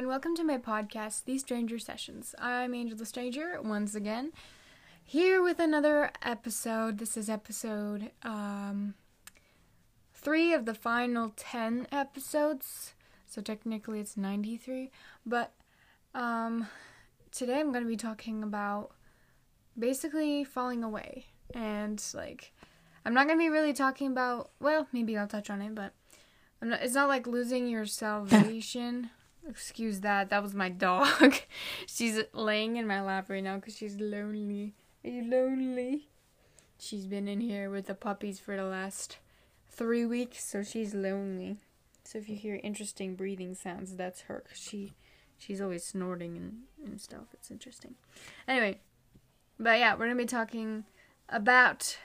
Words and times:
and 0.00 0.08
welcome 0.08 0.34
to 0.34 0.42
my 0.42 0.56
podcast, 0.56 1.26
The 1.26 1.36
Stranger 1.36 1.78
Sessions. 1.78 2.34
I'm 2.38 2.72
Angel 2.72 2.96
the 2.96 3.04
Stranger 3.04 3.60
once 3.62 3.94
again, 3.94 4.32
here 5.04 5.42
with 5.42 5.58
another 5.58 6.10
episode. 6.22 6.96
This 6.96 7.18
is 7.18 7.28
episode 7.28 8.10
um, 8.22 8.94
three 10.14 10.54
of 10.54 10.64
the 10.64 10.72
final 10.72 11.34
10 11.36 11.86
episodes, 11.92 12.94
so 13.26 13.42
technically 13.42 14.00
it's 14.00 14.16
93. 14.16 14.90
But 15.26 15.52
um, 16.14 16.66
today 17.30 17.60
I'm 17.60 17.70
going 17.70 17.84
to 17.84 17.90
be 17.90 17.98
talking 17.98 18.42
about 18.42 18.92
basically 19.78 20.44
falling 20.44 20.82
away. 20.82 21.26
And, 21.54 22.02
like, 22.14 22.54
I'm 23.04 23.12
not 23.12 23.26
going 23.26 23.38
to 23.38 23.44
be 23.44 23.50
really 23.50 23.74
talking 23.74 24.06
about, 24.06 24.52
well, 24.60 24.88
maybe 24.94 25.18
I'll 25.18 25.28
touch 25.28 25.50
on 25.50 25.60
it, 25.60 25.74
but. 25.74 25.92
Not, 26.62 26.82
it's 26.82 26.94
not 26.94 27.08
like 27.08 27.26
losing 27.26 27.68
your 27.68 27.84
salvation 27.86 29.10
Excuse 29.48 30.00
that. 30.00 30.30
That 30.30 30.42
was 30.42 30.54
my 30.54 30.68
dog. 30.68 31.34
she's 31.86 32.20
laying 32.32 32.76
in 32.76 32.86
my 32.86 33.00
lap 33.00 33.28
right 33.28 33.42
now 33.42 33.56
because 33.56 33.76
she's 33.76 33.98
lonely. 33.98 34.74
Are 35.04 35.10
you 35.10 35.24
lonely? 35.30 36.08
She's 36.78 37.06
been 37.06 37.28
in 37.28 37.40
here 37.40 37.70
with 37.70 37.86
the 37.86 37.94
puppies 37.94 38.38
for 38.38 38.56
the 38.56 38.64
last 38.64 39.18
three 39.68 40.04
weeks, 40.04 40.44
so 40.44 40.62
she's 40.62 40.94
lonely. 40.94 41.58
So 42.04 42.18
if 42.18 42.28
you 42.28 42.36
hear 42.36 42.60
interesting 42.62 43.14
breathing 43.14 43.54
sounds, 43.54 43.96
that's 43.96 44.22
her. 44.22 44.44
She, 44.54 44.92
she's 45.38 45.60
always 45.60 45.84
snorting 45.84 46.36
and, 46.36 46.62
and 46.84 47.00
stuff. 47.00 47.26
It's 47.32 47.50
interesting. 47.50 47.94
Anyway, 48.48 48.80
but 49.58 49.78
yeah, 49.78 49.94
we're 49.94 50.06
gonna 50.06 50.16
be 50.16 50.24
talking 50.24 50.84
about 51.28 51.98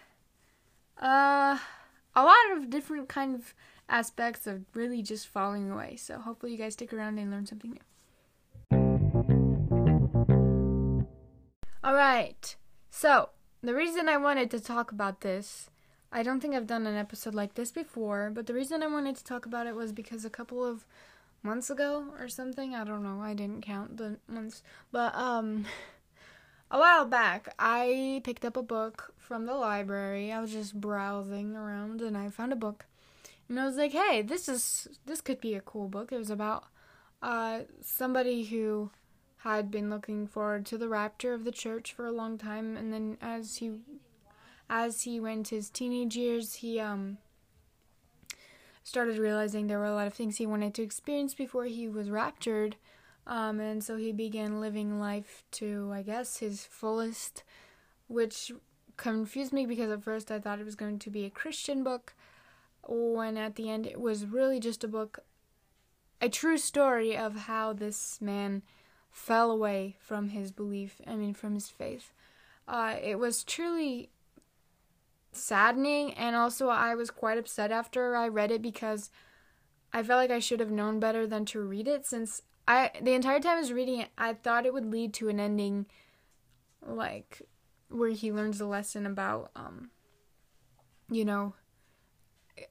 uh 1.02 1.58
a 2.16 2.24
lot 2.24 2.36
of 2.56 2.70
different 2.70 3.10
kind 3.10 3.36
of 3.36 3.54
aspects 3.88 4.48
of 4.48 4.66
really 4.74 5.02
just 5.02 5.28
falling 5.28 5.70
away. 5.72 5.96
So 5.96 6.20
hopefully 6.20 6.52
you 6.54 6.58
guys 6.58 6.74
stick 6.74 6.94
around 6.94 7.18
and 7.18 7.32
learn 7.32 7.46
something 7.46 7.72
new. 7.72 7.80
Alright, 11.86 12.56
so 12.90 13.30
the 13.62 13.76
reason 13.76 14.10
I 14.10 14.18
wanted 14.18 14.50
to 14.52 14.60
talk 14.60 14.92
about 14.92 15.22
this, 15.22 15.70
I 16.12 16.24
don't 16.24 16.40
think 16.40 16.56
I've 16.56 16.66
done 16.66 16.88
an 16.88 16.96
episode 16.96 17.36
like 17.36 17.54
this 17.54 17.72
before, 17.72 18.32
but 18.34 18.48
the 18.48 18.56
reason 18.56 18.82
I 18.82 18.88
wanted 18.88 19.18
to 19.18 19.24
talk 19.24 19.46
about 19.46 19.68
it 19.68 19.76
was 19.76 19.92
because 19.92 20.26
a 20.26 20.30
couple 20.32 20.66
of 20.66 20.86
months 21.44 21.70
ago 21.70 22.08
or 22.20 22.28
something, 22.28 22.74
I 22.74 22.84
don't 22.86 23.04
know, 23.04 23.22
I 23.22 23.36
didn't 23.36 23.62
count 23.62 23.98
the 23.98 24.18
months, 24.28 24.64
but 24.92 25.14
um 25.16 25.66
a 26.72 26.80
while 26.80 27.06
back 27.06 27.54
I 27.60 28.22
picked 28.24 28.46
up 28.46 28.58
a 28.58 28.64
book 28.64 29.14
from 29.18 29.46
the 29.46 29.54
library. 29.54 30.32
I 30.32 30.42
was 30.42 30.52
just 30.52 30.80
browsing 30.82 31.56
around 31.56 32.02
and 32.02 32.18
I 32.18 32.30
found 32.30 32.52
a 32.52 32.56
book 32.56 32.86
and 33.50 33.60
I 33.60 33.66
was 33.66 33.78
like, 33.78 33.92
hey, 33.92 34.22
this 34.22 34.48
is 34.48 34.88
this 35.06 35.22
could 35.22 35.42
be 35.42 35.56
a 35.56 35.62
cool 35.62 35.88
book. 35.88 36.12
It 36.12 36.18
was 36.18 36.30
about 36.30 36.66
uh, 37.22 37.62
somebody 37.82 38.46
who 38.46 38.92
had 39.38 39.70
been 39.70 39.90
looking 39.90 40.28
forward 40.28 40.66
to 40.68 40.78
the 40.78 40.90
rapture 40.90 41.34
of 41.34 41.44
the 41.44 41.52
church 41.52 41.94
for 41.94 42.06
a 42.06 42.12
long 42.12 42.38
time, 42.38 42.76
and 42.76 42.92
then 42.92 43.18
as 43.22 43.58
he 43.58 43.80
as 44.70 45.04
he 45.04 45.20
went 45.20 45.50
his 45.50 45.70
teenage 45.70 46.16
years, 46.16 46.56
he 46.56 46.80
um 46.80 47.18
started 48.84 49.18
realizing 49.18 49.68
there 49.68 49.80
were 49.80 49.86
a 49.86 49.96
lot 49.96 50.08
of 50.08 50.14
things 50.14 50.38
he 50.38 50.46
wanted 50.46 50.74
to 50.76 50.84
experience 50.84 51.34
before 51.34 51.66
he 51.66 51.88
was 51.88 52.10
raptured. 52.10 52.76
Um, 53.28 53.60
and 53.60 53.84
so 53.84 53.98
he 53.98 54.12
began 54.12 54.62
living 54.62 55.00
life 55.00 55.44
to, 55.54 55.90
I 55.92 56.04
guess, 56.04 56.38
his 56.38 56.64
fullest, 56.64 57.44
which 58.08 58.52
confused 58.98 59.52
me 59.52 59.66
because 59.66 59.92
at 59.92 60.04
first 60.04 60.30
I 60.30 60.40
thought 60.40 60.60
it 60.60 60.66
was 60.66 60.76
going 60.76 61.00
to 61.00 61.10
be 61.10 61.26
a 61.26 61.32
Christian 61.32 61.84
book, 61.84 62.14
when 62.88 63.38
at 63.38 63.56
the 63.56 63.70
end 63.70 63.86
it 63.86 64.00
was 64.00 64.26
really 64.26 64.60
just 64.60 64.84
a 64.84 64.88
book, 64.88 65.20
a 66.22 66.30
true 66.30 66.58
story 66.58 67.16
of 67.16 67.36
how 67.42 67.74
this 67.74 68.20
man 68.22 68.64
fell 69.12 69.52
away 69.52 69.96
from 70.00 70.30
his 70.30 70.52
belief, 70.52 71.02
I 71.08 71.16
mean, 71.16 71.34
from 71.34 71.54
his 71.54 71.70
faith. 71.70 72.14
Uh, 72.68 72.96
it 73.02 73.20
was 73.20 73.44
truly 73.44 74.10
saddening, 75.32 76.14
and 76.14 76.36
also 76.36 76.70
I 76.70 76.96
was 76.96 77.12
quite 77.12 77.38
upset 77.38 77.72
after 77.72 78.16
I 78.16 78.28
read 78.28 78.52
it 78.52 78.62
because 78.62 79.10
I 79.94 80.04
felt 80.04 80.20
like 80.20 80.32
I 80.32 80.40
should 80.40 80.60
have 80.60 80.72
known 80.72 81.00
better 81.00 81.26
than 81.26 81.46
to 81.46 81.62
read 81.62 81.88
it 81.88 82.06
since 82.06 82.42
I 82.68 82.92
the 83.02 83.14
entire 83.14 83.40
time 83.40 83.58
I 83.58 83.60
was 83.60 83.74
reading 83.74 84.00
it, 84.00 84.10
I 84.18 84.34
thought 84.34 84.66
it 84.66 84.74
would 84.74 84.92
lead 84.92 85.14
to 85.16 85.30
an 85.30 85.40
ending 85.40 85.86
like 86.82 87.44
where 87.90 88.10
he 88.10 88.32
learns 88.32 88.60
a 88.60 88.66
lesson 88.66 89.06
about 89.06 89.52
um 89.56 89.92
you 91.10 91.24
know 91.24 91.54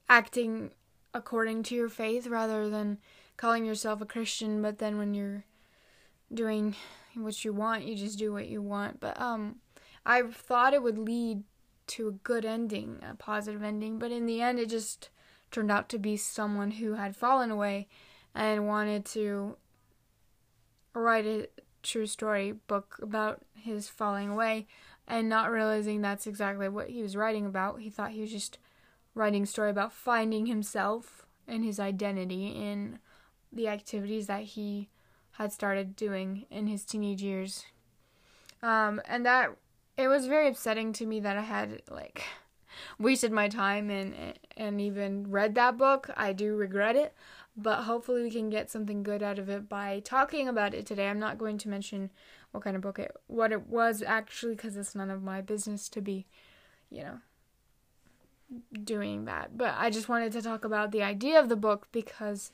acting 0.09 0.71
according 1.13 1.63
to 1.63 1.75
your 1.75 1.89
faith 1.89 2.27
rather 2.27 2.69
than 2.69 2.97
calling 3.37 3.65
yourself 3.65 4.01
a 4.01 4.05
Christian, 4.05 4.61
but 4.61 4.79
then 4.79 4.97
when 4.97 5.13
you're 5.13 5.43
doing 6.33 6.75
what 7.15 7.45
you 7.45 7.53
want, 7.53 7.85
you 7.85 7.95
just 7.95 8.19
do 8.19 8.33
what 8.33 8.47
you 8.47 8.61
want. 8.61 8.99
But 8.99 9.19
um 9.19 9.57
I 10.05 10.21
thought 10.23 10.73
it 10.73 10.83
would 10.83 10.97
lead 10.97 11.43
to 11.87 12.07
a 12.07 12.11
good 12.11 12.45
ending, 12.45 12.99
a 13.07 13.15
positive 13.15 13.63
ending, 13.63 13.99
but 13.99 14.11
in 14.11 14.25
the 14.25 14.41
end 14.41 14.59
it 14.59 14.69
just 14.69 15.09
turned 15.51 15.71
out 15.71 15.89
to 15.89 15.99
be 15.99 16.17
someone 16.17 16.71
who 16.71 16.93
had 16.93 17.15
fallen 17.15 17.51
away 17.51 17.87
and 18.33 18.67
wanted 18.67 19.05
to 19.05 19.55
write 20.93 21.25
a 21.25 21.47
true 21.83 22.07
story 22.07 22.51
book 22.51 22.97
about 23.01 23.45
his 23.53 23.87
falling 23.87 24.29
away 24.29 24.67
and 25.07 25.29
not 25.29 25.51
realizing 25.51 26.01
that's 26.01 26.27
exactly 26.27 26.67
what 26.67 26.89
he 26.89 27.01
was 27.01 27.15
writing 27.15 27.45
about. 27.45 27.79
He 27.79 27.89
thought 27.89 28.11
he 28.11 28.21
was 28.21 28.31
just 28.31 28.57
writing 29.15 29.45
story 29.45 29.71
about 29.71 29.93
finding 29.93 30.45
himself 30.45 31.25
and 31.47 31.63
his 31.63 31.79
identity 31.79 32.47
in 32.47 32.99
the 33.51 33.67
activities 33.67 34.27
that 34.27 34.43
he 34.43 34.89
had 35.31 35.51
started 35.51 35.95
doing 35.95 36.45
in 36.51 36.67
his 36.67 36.85
teenage 36.85 37.21
years. 37.21 37.65
Um, 38.61 39.01
and 39.05 39.25
that 39.25 39.51
it 39.97 40.07
was 40.07 40.27
very 40.27 40.49
upsetting 40.49 40.93
to 40.93 41.05
me 41.05 41.19
that 41.21 41.37
I 41.37 41.41
had 41.41 41.81
like 41.89 42.23
wasted 42.99 43.31
my 43.31 43.47
time 43.47 43.89
and 43.89 44.37
and 44.57 44.81
even 44.81 45.31
read 45.31 45.55
that 45.55 45.77
book. 45.77 46.09
I 46.15 46.33
do 46.33 46.55
regret 46.55 46.95
it, 46.95 47.13
but 47.55 47.83
hopefully 47.83 48.23
we 48.23 48.31
can 48.31 48.49
get 48.49 48.69
something 48.69 49.03
good 49.03 49.23
out 49.23 49.39
of 49.39 49.49
it 49.49 49.69
by 49.69 50.01
talking 50.03 50.47
about 50.47 50.73
it 50.73 50.85
today. 50.85 51.07
I'm 51.07 51.19
not 51.19 51.37
going 51.37 51.57
to 51.59 51.69
mention 51.69 52.11
what 52.51 52.63
kind 52.63 52.75
of 52.75 52.81
book 52.81 52.99
it 52.99 53.15
what 53.27 53.51
it 53.51 53.67
was 53.67 54.01
actually 54.01 54.55
cuz 54.55 54.75
it's 54.77 54.95
none 54.95 55.09
of 55.09 55.23
my 55.23 55.41
business 55.41 55.89
to 55.89 56.01
be, 56.01 56.25
you 56.89 57.03
know, 57.03 57.19
doing 58.83 59.25
that. 59.25 59.57
But 59.57 59.75
I 59.77 59.89
just 59.89 60.09
wanted 60.09 60.31
to 60.33 60.41
talk 60.41 60.63
about 60.63 60.91
the 60.91 61.03
idea 61.03 61.39
of 61.39 61.49
the 61.49 61.55
book 61.55 61.87
because 61.91 62.51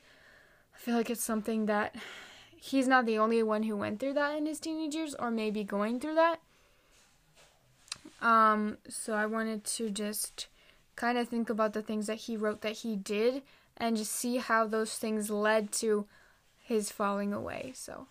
I 0.73 0.77
feel 0.77 0.95
like 0.95 1.09
it's 1.09 1.23
something 1.23 1.65
that 1.65 1.95
he's 2.55 2.87
not 2.87 3.05
the 3.05 3.17
only 3.17 3.41
one 3.43 3.63
who 3.63 3.75
went 3.75 3.99
through 3.99 4.13
that 4.13 4.37
in 4.37 4.45
his 4.45 4.59
teenage 4.59 4.95
years 4.95 5.15
or 5.15 5.31
maybe 5.31 5.63
going 5.63 5.99
through 5.99 6.15
that. 6.15 6.39
Um, 8.21 8.77
so 8.87 9.13
I 9.13 9.25
wanted 9.25 9.63
to 9.65 9.89
just 9.89 10.47
kind 10.95 11.17
of 11.17 11.27
think 11.27 11.49
about 11.49 11.73
the 11.73 11.81
things 11.81 12.07
that 12.07 12.17
he 12.17 12.37
wrote 12.37 12.61
that 12.61 12.79
he 12.79 12.95
did 12.95 13.41
and 13.77 13.97
just 13.97 14.11
see 14.11 14.37
how 14.37 14.67
those 14.67 14.95
things 14.95 15.29
led 15.31 15.71
to 15.71 16.05
his 16.59 16.91
falling 16.91 17.33
away. 17.33 17.73
So 17.75 18.07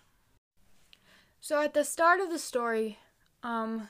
So 1.39 1.61
at 1.61 1.73
the 1.73 1.85
start 1.85 2.19
of 2.19 2.29
the 2.29 2.39
story, 2.39 2.99
um 3.43 3.87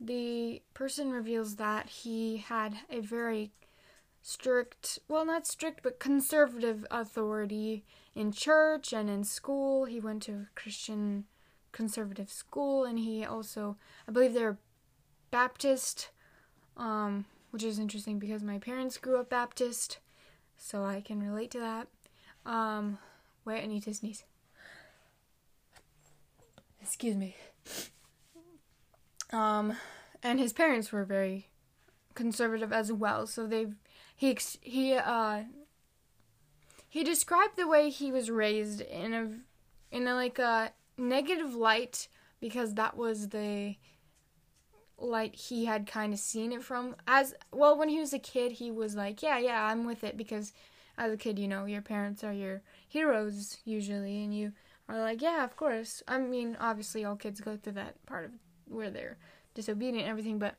the 0.00 0.62
person 0.74 1.10
reveals 1.10 1.56
that 1.56 1.88
he 1.88 2.38
had 2.38 2.78
a 2.90 3.00
very 3.00 3.50
strict, 4.22 4.98
well, 5.08 5.24
not 5.24 5.46
strict, 5.46 5.82
but 5.82 5.98
conservative 5.98 6.86
authority 6.90 7.84
in 8.14 8.32
church 8.32 8.92
and 8.92 9.08
in 9.08 9.24
school. 9.24 9.86
He 9.86 10.00
went 10.00 10.22
to 10.24 10.32
a 10.32 10.48
Christian 10.54 11.24
conservative 11.72 12.30
school, 12.30 12.84
and 12.84 12.98
he 12.98 13.24
also, 13.24 13.76
I 14.06 14.12
believe 14.12 14.34
they're 14.34 14.58
Baptist, 15.30 16.10
um, 16.76 17.26
which 17.50 17.64
is 17.64 17.78
interesting 17.78 18.18
because 18.18 18.42
my 18.42 18.58
parents 18.58 18.98
grew 18.98 19.18
up 19.18 19.28
Baptist, 19.28 19.98
so 20.56 20.84
I 20.84 21.00
can 21.00 21.22
relate 21.22 21.50
to 21.52 21.58
that. 21.58 21.88
Um, 22.46 22.98
wait, 23.44 23.62
I 23.62 23.66
need 23.66 23.82
to 23.84 23.94
sneeze. 23.94 24.24
Excuse 26.80 27.16
me. 27.16 27.36
Um, 29.32 29.76
and 30.22 30.38
his 30.38 30.52
parents 30.52 30.90
were 30.90 31.04
very 31.04 31.48
conservative 32.14 32.72
as 32.72 32.92
well. 32.92 33.26
So 33.26 33.46
they 33.46 33.68
he 34.16 34.36
he 34.60 34.94
uh 34.94 35.42
he 36.88 37.04
described 37.04 37.56
the 37.56 37.68
way 37.68 37.90
he 37.90 38.10
was 38.10 38.30
raised 38.30 38.80
in 38.80 39.12
a 39.12 39.96
in 39.96 40.06
a 40.06 40.14
like 40.14 40.38
a 40.38 40.72
negative 40.96 41.54
light 41.54 42.08
because 42.40 42.74
that 42.74 42.96
was 42.96 43.28
the 43.28 43.76
light 44.98 45.34
he 45.34 45.66
had 45.66 45.86
kind 45.86 46.12
of 46.12 46.18
seen 46.18 46.50
it 46.50 46.62
from 46.62 46.96
as 47.06 47.34
well 47.52 47.78
when 47.78 47.88
he 47.88 48.00
was 48.00 48.12
a 48.12 48.18
kid 48.18 48.52
he 48.52 48.70
was 48.70 48.96
like 48.96 49.22
yeah 49.22 49.38
yeah 49.38 49.66
I'm 49.66 49.86
with 49.86 50.02
it 50.02 50.16
because 50.16 50.52
as 50.96 51.12
a 51.12 51.16
kid 51.16 51.38
you 51.38 51.46
know 51.46 51.66
your 51.66 51.82
parents 51.82 52.24
are 52.24 52.32
your 52.32 52.62
heroes 52.88 53.58
usually 53.64 54.24
and 54.24 54.36
you 54.36 54.52
are 54.88 54.98
like 54.98 55.22
yeah 55.22 55.44
of 55.44 55.54
course 55.56 56.02
I 56.08 56.18
mean 56.18 56.56
obviously 56.58 57.04
all 57.04 57.14
kids 57.14 57.40
go 57.40 57.56
through 57.56 57.74
that 57.74 58.04
part 58.06 58.24
of 58.24 58.32
where 58.68 58.90
they're 58.90 59.18
disobedient 59.54 60.02
and 60.02 60.10
everything, 60.10 60.38
but 60.38 60.54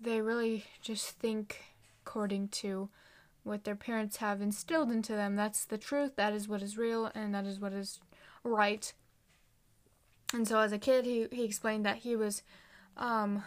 they 0.00 0.20
really 0.20 0.64
just 0.80 1.18
think 1.18 1.60
according 2.02 2.48
to 2.48 2.88
what 3.42 3.64
their 3.64 3.76
parents 3.76 4.18
have 4.18 4.40
instilled 4.40 4.90
into 4.90 5.12
them. 5.12 5.36
That's 5.36 5.64
the 5.64 5.78
truth. 5.78 6.16
That 6.16 6.32
is 6.32 6.48
what 6.48 6.62
is 6.62 6.78
real, 6.78 7.10
and 7.14 7.34
that 7.34 7.46
is 7.46 7.58
what 7.58 7.72
is 7.72 8.00
right. 8.44 8.92
And 10.32 10.46
so, 10.46 10.58
as 10.60 10.72
a 10.72 10.78
kid, 10.78 11.04
he 11.04 11.26
he 11.32 11.44
explained 11.44 11.86
that 11.86 11.98
he 11.98 12.14
was, 12.14 12.42
um, 12.96 13.42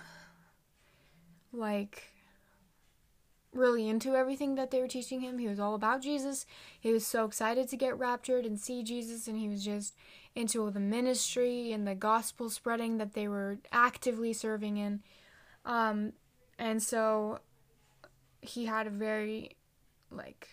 like 1.53 2.12
really 3.53 3.89
into 3.89 4.15
everything 4.15 4.56
that 4.56 4.71
they 4.71 4.80
were 4.80 4.88
teaching 4.88 5.21
him. 5.21 5.38
He 5.38 5.48
was 5.48 5.59
all 5.59 5.75
about 5.75 6.01
Jesus. 6.01 6.45
He 6.80 6.92
was 6.92 7.06
so 7.06 7.25
excited 7.25 7.68
to 7.69 7.77
get 7.77 7.98
raptured 8.00 8.45
and 8.45 8.59
see 8.59 8.83
Jesus, 8.83 9.27
and 9.27 9.38
he 9.38 9.50
was 9.50 9.63
just 9.63 9.94
into 10.36 10.69
the 10.72 10.80
ministry 10.80 11.72
and 11.72 11.88
the 11.88 11.95
gospel 11.95 12.50
spreading 12.50 12.98
that 12.98 13.13
they 13.13 13.28
were 13.28 13.57
actively 13.72 14.33
serving 14.33 14.78
in. 14.78 15.01
Um, 15.66 16.13
and 16.57 16.81
so 16.81 17.39
he 18.42 18.66
had 18.66 18.88
a 18.88 18.92
very 18.92 19.51
like 20.10 20.48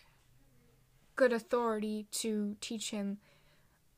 good 1.17 1.33
authority 1.33 2.07
to 2.13 2.57
teach 2.61 2.91
him 2.91 3.19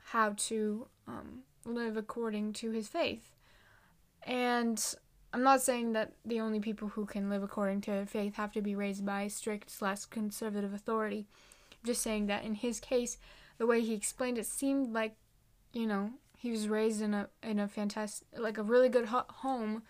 how 0.07 0.35
to 0.37 0.87
um, 1.07 1.41
live 1.65 1.97
according 1.97 2.53
to 2.55 2.71
his 2.71 2.89
faith. 2.89 3.35
And 4.23 4.83
I'm 5.33 5.43
not 5.43 5.63
saying 5.63 5.93
that 5.93 6.13
the 6.25 6.41
only 6.41 6.61
people 6.61 6.89
who 6.89 7.07
can 7.07 7.31
live 7.31 7.43
according 7.43 7.83
to 7.83 8.05
faith 8.07 8.35
have 8.35 8.53
to 8.53 8.63
be 8.63 8.75
raised 8.75 9.07
by 9.07 9.29
strict 9.29 9.71
slash 9.71 10.07
conservative 10.07 10.75
authority. 10.75 11.27
I'm 11.73 11.87
just 11.87 12.03
saying 12.03 12.27
that 12.27 12.45
in 12.45 12.55
his 12.55 12.81
case, 12.81 13.19
the 13.59 13.67
way 13.67 13.83
he 13.83 13.95
explained 13.95 14.39
it 14.39 14.47
seemed 14.47 14.93
like, 14.93 15.15
you 15.73 15.87
know, 15.87 16.11
he 16.37 16.51
was 16.51 16.69
raised 16.69 17.03
in 17.03 17.15
a 17.15 17.29
in 17.43 17.59
a 17.59 17.69
fantastic, 17.69 18.27
like 18.37 18.59
a 18.59 18.63
really 18.63 18.89
good 18.89 19.07
ho- 19.07 19.25
home, 19.29 19.83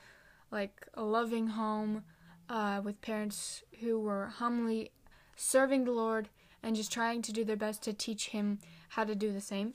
like 0.50 0.86
a 0.94 1.02
loving 1.02 1.48
home, 1.48 2.02
uh, 2.48 2.80
with 2.84 3.00
parents 3.00 3.62
who 3.80 3.98
were 3.98 4.26
humbly 4.26 4.90
serving 5.36 5.84
the 5.84 5.92
Lord 5.92 6.28
and 6.62 6.76
just 6.76 6.92
trying 6.92 7.22
to 7.22 7.32
do 7.32 7.44
their 7.44 7.56
best 7.56 7.82
to 7.84 7.92
teach 7.92 8.28
him 8.28 8.58
how 8.90 9.04
to 9.04 9.14
do 9.14 9.32
the 9.32 9.40
same. 9.40 9.74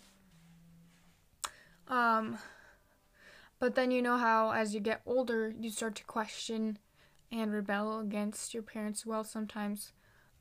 Um, 1.88 2.38
but 3.60 3.76
then 3.76 3.92
you 3.92 4.02
know 4.02 4.18
how 4.18 4.52
as 4.52 4.74
you 4.74 4.80
get 4.80 5.02
older, 5.06 5.54
you 5.60 5.70
start 5.70 5.96
to 5.96 6.04
question 6.04 6.78
and 7.32 7.52
rebel 7.52 8.00
against 8.00 8.54
your 8.54 8.64
parents' 8.64 9.06
will 9.06 9.24
sometimes. 9.24 9.94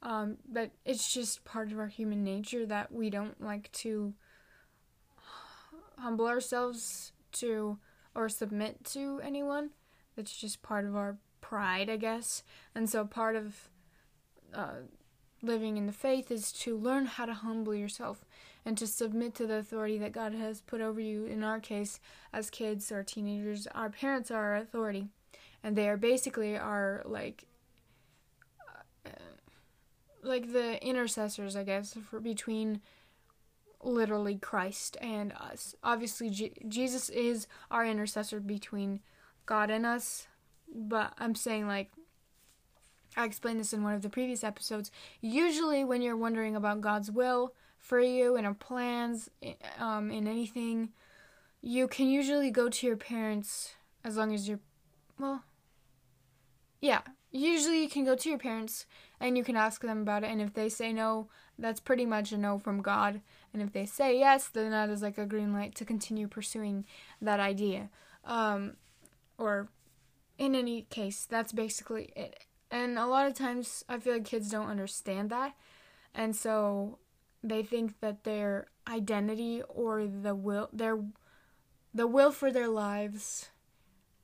Um, 0.02 0.36
but 0.46 0.72
it's 0.84 1.12
just 1.12 1.44
part 1.44 1.72
of 1.72 1.78
our 1.78 1.86
human 1.86 2.22
nature 2.24 2.66
that 2.66 2.92
we 2.92 3.08
don't 3.08 3.40
like 3.40 3.72
to 3.72 4.14
humble 6.04 6.26
ourselves 6.26 7.12
to 7.32 7.78
or 8.14 8.28
submit 8.28 8.84
to 8.84 9.20
anyone. 9.24 9.70
It's 10.16 10.36
just 10.36 10.62
part 10.62 10.84
of 10.84 10.94
our 10.94 11.16
pride, 11.40 11.88
I 11.88 11.96
guess. 11.96 12.42
And 12.74 12.88
so 12.88 13.04
part 13.04 13.36
of 13.36 13.68
uh, 14.54 14.84
living 15.42 15.76
in 15.76 15.86
the 15.86 15.92
faith 15.92 16.30
is 16.30 16.52
to 16.52 16.76
learn 16.76 17.06
how 17.06 17.24
to 17.24 17.34
humble 17.34 17.74
yourself 17.74 18.24
and 18.64 18.78
to 18.78 18.86
submit 18.86 19.34
to 19.34 19.46
the 19.46 19.56
authority 19.56 19.98
that 19.98 20.12
God 20.12 20.34
has 20.34 20.60
put 20.60 20.80
over 20.80 21.00
you. 21.00 21.24
In 21.24 21.42
our 21.42 21.58
case, 21.58 22.00
as 22.32 22.50
kids 22.50 22.92
or 22.92 23.02
teenagers, 23.02 23.66
our 23.74 23.90
parents 23.90 24.30
are 24.30 24.52
our 24.52 24.56
authority, 24.56 25.08
and 25.62 25.74
they 25.74 25.88
are 25.88 25.96
basically 25.96 26.56
our 26.56 27.02
like. 27.04 27.46
Uh, 29.06 29.10
like 30.22 30.52
the 30.52 30.82
intercessors, 30.82 31.54
I 31.54 31.64
guess, 31.64 31.96
for 32.08 32.18
between 32.20 32.80
literally 33.84 34.36
Christ 34.36 34.96
and 35.00 35.32
us. 35.32 35.74
Obviously, 35.84 36.30
G- 36.30 36.52
Jesus 36.66 37.08
is 37.10 37.46
our 37.70 37.84
intercessor 37.84 38.40
between 38.40 39.00
God 39.46 39.70
and 39.70 39.84
us, 39.86 40.26
but 40.74 41.12
I'm 41.18 41.34
saying 41.34 41.68
like 41.68 41.90
I 43.16 43.24
explained 43.24 43.60
this 43.60 43.72
in 43.72 43.82
one 43.82 43.94
of 43.94 44.02
the 44.02 44.08
previous 44.08 44.42
episodes. 44.42 44.90
Usually, 45.20 45.84
when 45.84 46.02
you're 46.02 46.16
wondering 46.16 46.56
about 46.56 46.80
God's 46.80 47.10
will 47.10 47.54
for 47.78 48.00
you 48.00 48.36
and 48.36 48.46
our 48.46 48.54
plans 48.54 49.30
um, 49.78 50.10
in 50.10 50.26
anything, 50.26 50.90
you 51.60 51.86
can 51.86 52.08
usually 52.08 52.50
go 52.50 52.68
to 52.68 52.86
your 52.86 52.96
parents 52.96 53.74
as 54.04 54.16
long 54.16 54.34
as 54.34 54.48
you're, 54.48 54.60
well, 55.18 55.44
yeah. 56.80 57.00
Usually, 57.30 57.82
you 57.82 57.88
can 57.88 58.04
go 58.04 58.14
to 58.14 58.28
your 58.28 58.38
parents 58.38 58.86
and 59.18 59.36
you 59.36 59.42
can 59.42 59.56
ask 59.56 59.82
them 59.82 60.02
about 60.02 60.22
it. 60.22 60.30
And 60.30 60.40
if 60.40 60.54
they 60.54 60.68
say 60.68 60.92
no, 60.92 61.28
that's 61.58 61.80
pretty 61.80 62.06
much 62.06 62.30
a 62.32 62.38
no 62.38 62.58
from 62.58 62.80
God. 62.80 63.20
And 63.54 63.62
if 63.62 63.72
they 63.72 63.86
say 63.86 64.18
yes, 64.18 64.48
then 64.48 64.72
that 64.72 64.90
is 64.90 65.00
like 65.00 65.16
a 65.16 65.24
green 65.24 65.52
light 65.52 65.76
to 65.76 65.84
continue 65.84 66.26
pursuing 66.26 66.84
that 67.22 67.38
idea. 67.38 67.88
Um, 68.24 68.72
or 69.38 69.68
in 70.36 70.56
any 70.56 70.82
case, 70.90 71.24
that's 71.24 71.52
basically 71.52 72.12
it. 72.16 72.40
And 72.70 72.98
a 72.98 73.06
lot 73.06 73.28
of 73.28 73.34
times 73.34 73.84
I 73.88 73.98
feel 74.00 74.14
like 74.14 74.24
kids 74.24 74.50
don't 74.50 74.68
understand 74.68 75.30
that. 75.30 75.54
And 76.12 76.34
so 76.34 76.98
they 77.44 77.62
think 77.62 78.00
that 78.00 78.24
their 78.24 78.66
identity 78.88 79.62
or 79.68 80.06
the 80.06 80.34
will 80.34 80.68
their 80.72 80.98
the 81.92 82.06
will 82.06 82.32
for 82.32 82.50
their 82.50 82.68
lives 82.68 83.50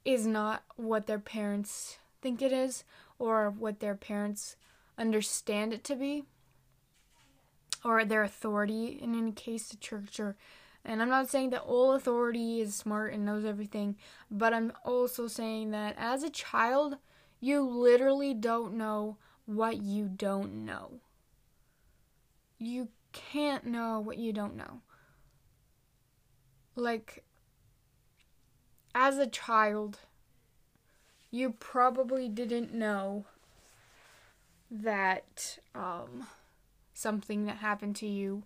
is 0.05 0.27
not 0.27 0.65
what 0.77 1.07
their 1.07 1.19
parents 1.19 1.99
think 2.21 2.43
it 2.43 2.53
is 2.53 2.85
or 3.19 3.51
what 3.51 3.81
their 3.81 3.95
parents 3.95 4.57
understand 4.99 5.73
it 5.73 5.85
to 5.85 5.95
be 5.95 6.25
or 7.85 8.05
their 8.05 8.23
authority 8.23 8.99
in 9.01 9.15
any 9.15 9.33
case 9.33 9.69
the 9.69 9.77
church 9.77 10.21
or 10.21 10.37
and 10.85 11.03
I'm 11.03 11.11
not 11.11 11.29
saying 11.29 11.51
that 11.51 11.63
all 11.63 11.93
authority 11.93 12.61
is 12.61 12.75
smart 12.75 13.13
and 13.13 13.25
knows 13.25 13.45
everything, 13.45 13.97
but 14.31 14.55
I'm 14.55 14.73
also 14.85 15.27
saying 15.27 15.73
that 15.73 15.95
as 15.99 16.23
a 16.23 16.31
child, 16.31 16.97
you 17.39 17.61
literally 17.61 18.33
don't 18.33 18.75
know 18.75 19.19
what 19.45 19.83
you 19.83 20.09
don't 20.09 20.65
know. 20.65 21.01
You 22.59 22.89
can't 23.13 23.67
know 23.67 24.01
what 24.01 24.17
you 24.17 24.33
don't 24.33 24.57
know. 24.57 24.81
Like, 26.77 27.25
as 28.95 29.19
a 29.19 29.27
child, 29.27 29.99
you 31.31 31.51
probably 31.51 32.29
didn't 32.29 32.73
know 32.73 33.27
that 34.71 35.59
um, 35.75 36.27
something 37.01 37.47
that 37.47 37.57
happened 37.57 37.97
to 37.97 38.07
you 38.07 38.45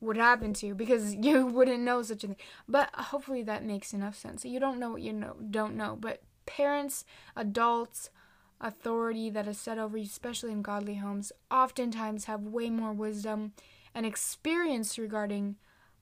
would 0.00 0.16
happen 0.16 0.52
to 0.54 0.66
you 0.66 0.74
because 0.74 1.14
you 1.26 1.46
wouldn't 1.46 1.82
know 1.82 2.02
such 2.02 2.24
a 2.24 2.28
thing. 2.28 2.36
But 2.68 2.90
hopefully 2.94 3.42
that 3.42 3.64
makes 3.64 3.92
enough 3.92 4.16
sense. 4.16 4.44
You 4.44 4.60
don't 4.60 4.78
know 4.78 4.90
what 4.90 5.02
you 5.02 5.12
know 5.12 5.36
don't 5.50 5.76
know, 5.76 5.96
but 5.98 6.22
parents, 6.46 7.04
adults, 7.36 8.10
authority 8.60 9.30
that 9.30 9.46
is 9.48 9.58
set 9.58 9.78
over 9.78 9.96
you, 9.96 10.04
especially 10.04 10.52
in 10.52 10.62
godly 10.62 10.96
homes, 10.96 11.32
oftentimes 11.50 12.24
have 12.24 12.42
way 12.42 12.70
more 12.70 12.92
wisdom 12.92 13.52
and 13.94 14.04
experience 14.04 14.98
regarding 14.98 15.56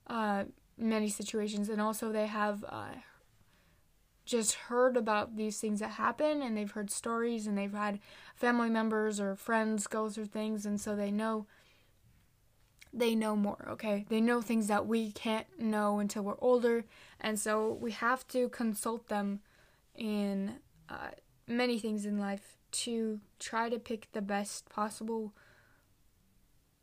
uh, 0.06 0.44
many 0.78 1.08
situations, 1.08 1.68
and 1.68 1.80
also 1.80 2.10
they 2.10 2.26
have 2.26 2.64
uh, 2.68 2.92
just 4.24 4.54
heard 4.54 4.96
about 4.96 5.36
these 5.36 5.58
things 5.60 5.80
that 5.80 5.92
happen, 5.92 6.42
and 6.42 6.56
they've 6.56 6.70
heard 6.70 6.90
stories, 6.90 7.46
and 7.46 7.56
they've 7.56 7.72
had 7.72 8.00
family 8.36 8.70
members 8.70 9.20
or 9.20 9.34
friends 9.34 9.86
go 9.86 10.08
through 10.08 10.26
things, 10.26 10.64
and 10.66 10.80
so 10.80 10.94
they 10.94 11.10
know 11.10 11.46
they 12.94 13.14
know 13.14 13.34
more, 13.34 13.66
okay? 13.70 14.04
They 14.10 14.20
know 14.20 14.42
things 14.42 14.66
that 14.66 14.86
we 14.86 15.12
can't 15.12 15.46
know 15.58 15.98
until 15.98 16.24
we're 16.24 16.40
older, 16.40 16.84
and 17.20 17.40
so 17.40 17.72
we 17.80 17.92
have 17.92 18.26
to 18.28 18.50
consult 18.50 19.08
them 19.08 19.40
in 19.94 20.56
uh, 20.90 21.12
many 21.46 21.78
things 21.78 22.04
in 22.04 22.18
life 22.18 22.58
to 22.72 23.20
try 23.38 23.70
to 23.70 23.78
pick 23.78 24.08
the 24.12 24.20
best 24.20 24.68
possible 24.68 25.32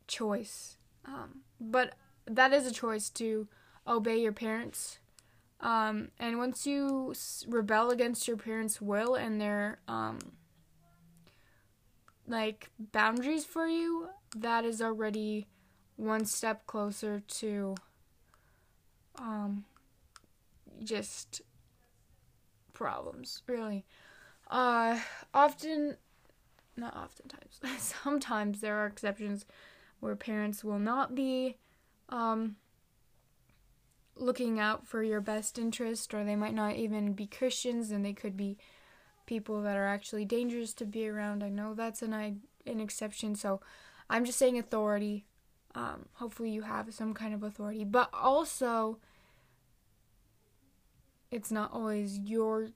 choice. 0.08 0.78
Um, 1.04 1.42
but 1.60 1.94
that 2.26 2.52
is 2.52 2.66
a 2.66 2.72
choice 2.72 3.08
to 3.10 3.46
obey 3.86 4.20
your 4.20 4.32
parents. 4.32 4.98
Um, 5.60 6.08
and 6.18 6.38
once 6.38 6.66
you 6.66 7.14
rebel 7.46 7.90
against 7.90 8.26
your 8.26 8.36
parents' 8.36 8.80
will 8.80 9.14
and 9.14 9.40
their 9.40 9.78
um, 9.88 10.18
like 12.26 12.70
boundaries 12.78 13.44
for 13.44 13.66
you, 13.66 14.08
that 14.36 14.64
is 14.64 14.80
already 14.80 15.48
one 15.96 16.24
step 16.24 16.66
closer 16.66 17.20
to 17.20 17.74
um, 19.18 19.64
just 20.82 21.42
problems, 22.72 23.42
really. 23.46 23.84
Uh, 24.50 24.98
often, 25.34 25.96
not 26.76 26.96
oftentimes, 26.96 27.60
sometimes 28.02 28.60
there 28.60 28.76
are 28.76 28.86
exceptions 28.86 29.44
where 30.00 30.16
parents 30.16 30.64
will 30.64 30.78
not 30.78 31.14
be 31.14 31.58
um, 32.08 32.56
looking 34.20 34.60
out 34.60 34.86
for 34.86 35.02
your 35.02 35.20
best 35.20 35.58
interest, 35.58 36.12
or 36.14 36.24
they 36.24 36.36
might 36.36 36.54
not 36.54 36.76
even 36.76 37.12
be 37.14 37.26
Christians, 37.26 37.90
and 37.90 38.04
they 38.04 38.12
could 38.12 38.36
be 38.36 38.58
people 39.26 39.62
that 39.62 39.76
are 39.76 39.86
actually 39.86 40.24
dangerous 40.24 40.74
to 40.74 40.84
be 40.84 41.08
around. 41.08 41.42
I 41.42 41.48
know 41.48 41.74
that's 41.74 42.02
an 42.02 42.12
an 42.12 42.80
exception, 42.80 43.34
so 43.34 43.60
I'm 44.08 44.24
just 44.24 44.38
saying 44.38 44.58
authority. 44.58 45.26
Um, 45.74 46.06
hopefully, 46.14 46.50
you 46.50 46.62
have 46.62 46.92
some 46.92 47.14
kind 47.14 47.32
of 47.32 47.42
authority, 47.42 47.84
but 47.84 48.10
also 48.12 48.98
it's 51.30 51.50
not 51.50 51.72
always 51.72 52.18
your 52.18 52.70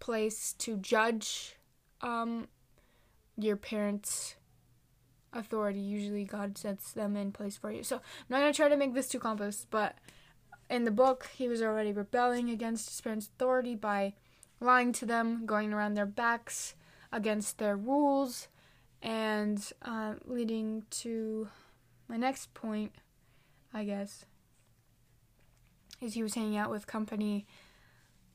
place 0.00 0.54
to 0.54 0.78
judge 0.78 1.56
um, 2.00 2.48
your 3.36 3.56
parents' 3.56 4.36
authority. 5.32 5.80
Usually, 5.80 6.24
God 6.24 6.56
sets 6.56 6.92
them 6.92 7.16
in 7.16 7.32
place 7.32 7.56
for 7.56 7.70
you. 7.70 7.82
So, 7.82 7.96
I'm 7.96 8.02
not 8.30 8.40
gonna 8.40 8.54
try 8.54 8.68
to 8.68 8.76
make 8.76 8.94
this 8.94 9.08
too 9.08 9.18
complex, 9.18 9.66
but 9.70 9.96
in 10.68 10.84
the 10.84 10.90
book, 10.90 11.28
he 11.36 11.48
was 11.48 11.62
already 11.62 11.92
rebelling 11.92 12.50
against 12.50 12.88
his 12.88 13.00
parents' 13.00 13.26
authority 13.26 13.74
by 13.74 14.14
lying 14.60 14.92
to 14.92 15.06
them, 15.06 15.46
going 15.46 15.72
around 15.72 15.94
their 15.94 16.06
backs 16.06 16.74
against 17.12 17.58
their 17.58 17.76
rules, 17.76 18.48
and 19.02 19.72
uh, 19.82 20.14
leading 20.24 20.84
to 20.90 21.48
my 22.08 22.16
next 22.16 22.52
point, 22.54 22.92
I 23.72 23.84
guess, 23.84 24.24
is 26.00 26.14
he 26.14 26.22
was 26.22 26.34
hanging 26.34 26.56
out 26.56 26.70
with 26.70 26.86
company, 26.86 27.46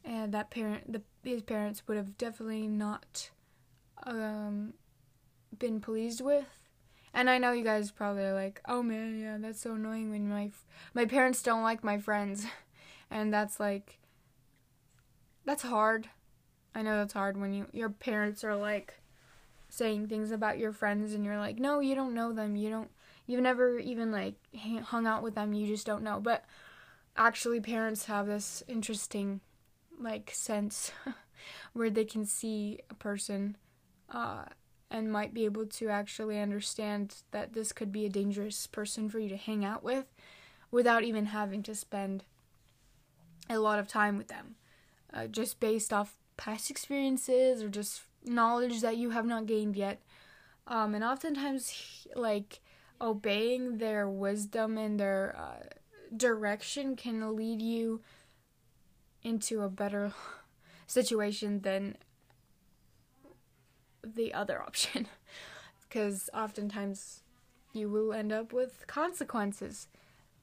and 0.06 0.34
that 0.34 0.50
parent, 0.50 0.92
the 0.92 1.02
his 1.24 1.42
parents 1.42 1.84
would 1.88 1.98
have 1.98 2.18
definitely 2.18 2.68
not 2.68 3.30
um, 4.04 4.74
been 5.58 5.80
pleased 5.80 6.22
with. 6.22 6.61
And 7.14 7.30
I 7.30 7.38
know 7.38 7.52
you 7.52 7.64
guys 7.64 7.92
probably 7.92 8.24
are 8.24 8.34
like, 8.34 8.62
"Oh 8.68 8.82
man, 8.82 9.20
yeah, 9.20 9.38
that's 9.40 9.62
so 9.62 9.74
annoying 9.74 10.12
when 10.12 10.30
my 10.30 10.52
my 10.94 11.06
parents 11.06 11.44
don't 11.44 11.64
like 11.64 11.84
my 11.84 11.98
friends." 11.98 12.46
And 13.14 13.34
that's 13.34 13.60
like 13.60 14.00
that's 15.44 15.64
hard. 15.64 16.08
I 16.74 16.82
know 16.82 16.96
that's 16.96 17.12
hard 17.12 17.36
when 17.36 17.54
you 17.54 17.68
your 17.74 17.90
parents 17.90 18.42
are 18.46 18.56
like 18.56 19.02
saying 19.68 20.08
things 20.08 20.32
about 20.32 20.58
your 20.60 20.72
friends 20.72 21.14
and 21.14 21.26
you're 21.26 21.38
like, 21.38 21.60
"No, 21.60 21.82
you 21.82 21.94
don't 21.94 22.14
know 22.14 22.32
them. 22.32 22.56
You 22.56 22.70
don't 22.70 22.90
you've 23.28 23.42
never 23.42 23.78
even 23.80 24.14
like 24.14 24.36
hung 24.86 25.06
out 25.06 25.24
with 25.24 25.36
them. 25.36 25.54
You 25.54 25.68
just 25.68 25.86
don't 25.86 26.04
know." 26.04 26.22
But 26.22 26.46
actually 27.18 27.60
parents 27.60 28.06
have 28.06 28.28
this 28.28 28.64
interesting 28.68 29.42
like 30.00 30.32
sense 30.34 30.92
where 31.74 31.90
they 31.90 32.06
can 32.06 32.26
see 32.26 32.80
a 32.90 32.94
person 32.94 33.58
uh 34.10 34.46
and 34.92 35.12
might 35.12 35.34
be 35.34 35.46
able 35.46 35.66
to 35.66 35.88
actually 35.88 36.40
understand 36.40 37.16
that 37.32 37.54
this 37.54 37.72
could 37.72 37.92
be 37.92 38.06
a 38.06 38.10
dangerous 38.10 38.68
person 38.68 39.10
for 39.10 39.20
you 39.20 39.30
to 39.30 39.38
hang 39.38 39.64
out 39.64 39.84
with 39.84 40.06
without 40.70 41.04
even 41.04 41.28
having 41.28 41.64
to 41.64 41.74
spend 41.74 42.24
a 43.50 43.58
lot 43.58 43.80
of 43.80 43.88
time 43.88 44.18
with 44.18 44.28
them. 44.28 44.56
Uh, 45.14 45.28
just 45.28 45.60
based 45.60 45.92
off 45.92 46.18
past 46.38 46.70
experiences 46.70 47.64
or 47.64 47.70
just 47.70 48.04
knowledge 48.24 48.82
that 48.82 48.98
you 48.98 49.12
have 49.12 49.26
not 49.26 49.46
gained 49.46 49.76
yet. 49.76 50.02
Um, 50.68 50.94
and 50.94 51.04
oftentimes, 51.04 52.08
like, 52.16 52.60
obeying 53.00 53.78
their 53.78 54.08
wisdom 54.10 54.78
and 54.78 55.00
their 55.00 55.36
uh, 55.38 55.68
direction 56.16 56.96
can 56.96 57.36
lead 57.36 57.62
you 57.62 58.02
into 59.24 59.62
a 59.62 59.70
better 59.70 60.14
situation 60.88 61.62
than 61.62 61.96
the 64.04 64.34
other 64.34 64.62
option. 64.62 65.08
Because 65.88 66.30
oftentimes 66.34 67.20
you 67.74 67.90
will 67.90 68.14
end 68.14 68.32
up 68.32 68.54
with 68.54 68.88
consequences. 68.88 69.90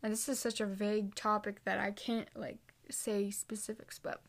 And 0.03 0.13
this 0.13 0.29
is 0.29 0.39
such 0.39 0.61
a 0.61 0.67
vague 0.67 1.15
topic 1.15 1.65
that 1.65 1.79
i 1.79 1.91
can't 1.91 2.29
like 2.37 2.59
say 2.91 3.31
specifics 3.31 3.99
but 3.99 4.21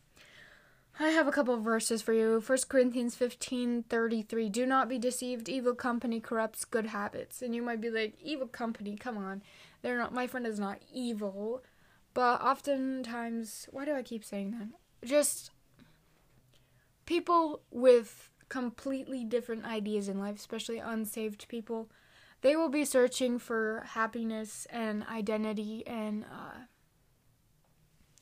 i 0.98 1.08
have 1.08 1.28
a 1.28 1.32
couple 1.32 1.58
verses 1.60 2.00
for 2.00 2.14
you. 2.14 2.40
1 2.44 2.58
corinthians 2.68 3.14
15 3.16 3.84
33 3.84 4.48
do 4.48 4.64
not 4.64 4.88
be 4.88 4.98
deceived. 4.98 5.50
Evil 5.50 5.74
company 5.74 6.20
corrupts 6.20 6.64
good 6.64 6.86
habits. 6.86 7.42
And 7.42 7.54
you 7.54 7.62
might 7.62 7.80
be 7.80 7.90
like 7.90 8.14
evil 8.22 8.48
company 8.48 8.96
come 8.96 9.18
on. 9.18 9.42
They're 9.82 9.98
not 9.98 10.14
my 10.14 10.26
friend 10.26 10.46
is 10.46 10.58
not 10.58 10.78
evil. 10.92 11.62
But 12.14 12.40
oftentimes 12.40 13.68
why 13.70 13.84
do 13.84 13.94
i 13.94 14.02
keep 14.02 14.24
saying 14.24 14.52
that? 14.52 15.06
Just 15.06 15.50
people 17.04 17.60
with 17.70 18.29
completely 18.50 19.24
different 19.24 19.64
ideas 19.64 20.08
in 20.08 20.18
life, 20.18 20.36
especially 20.36 20.78
unsaved 20.78 21.48
people. 21.48 21.88
They 22.42 22.56
will 22.56 22.68
be 22.68 22.84
searching 22.84 23.38
for 23.38 23.84
happiness 23.86 24.66
and 24.70 25.04
identity 25.06 25.86
and 25.86 26.24
uh, 26.24 26.58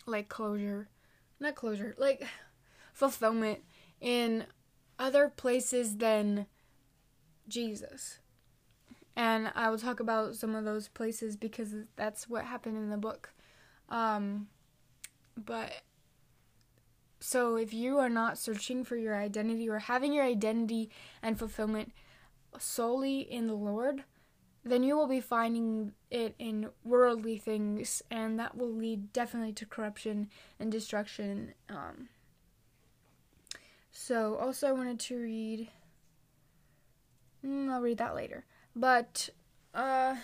like 0.06 0.28
closure, 0.28 0.88
not 1.40 1.56
closure, 1.56 1.96
like 1.98 2.24
fulfillment 2.92 3.60
in 4.00 4.44
other 4.98 5.28
places 5.28 5.96
than 5.96 6.46
Jesus. 7.48 8.18
And 9.16 9.50
I 9.56 9.70
will 9.70 9.78
talk 9.78 9.98
about 9.98 10.36
some 10.36 10.54
of 10.54 10.64
those 10.64 10.88
places 10.88 11.36
because 11.36 11.74
that's 11.96 12.28
what 12.28 12.44
happened 12.44 12.76
in 12.76 12.90
the 12.90 12.96
book. 12.96 13.32
Um, 13.88 14.48
but 15.36 15.72
so 17.20 17.56
if 17.56 17.74
you 17.74 17.98
are 17.98 18.08
not 18.08 18.38
searching 18.38 18.84
for 18.84 18.96
your 18.96 19.16
identity 19.16 19.68
or 19.68 19.78
having 19.78 20.12
your 20.12 20.24
identity 20.24 20.90
and 21.22 21.38
fulfillment 21.38 21.92
solely 22.58 23.20
in 23.20 23.46
the 23.46 23.54
Lord, 23.54 24.04
then 24.64 24.82
you 24.82 24.96
will 24.96 25.06
be 25.06 25.20
finding 25.20 25.92
it 26.10 26.34
in 26.38 26.70
worldly 26.84 27.38
things, 27.38 28.02
and 28.10 28.38
that 28.38 28.56
will 28.56 28.72
lead 28.72 29.12
definitely 29.12 29.52
to 29.54 29.66
corruption 29.66 30.28
and 30.60 30.70
destruction. 30.70 31.54
Um, 31.68 32.08
so, 33.90 34.36
also, 34.36 34.68
I 34.68 34.72
wanted 34.72 35.00
to 35.00 35.16
read. 35.16 35.68
Mm, 37.44 37.70
I'll 37.70 37.80
read 37.80 37.98
that 37.98 38.14
later. 38.14 38.44
But, 38.76 39.30
uh, 39.74 40.16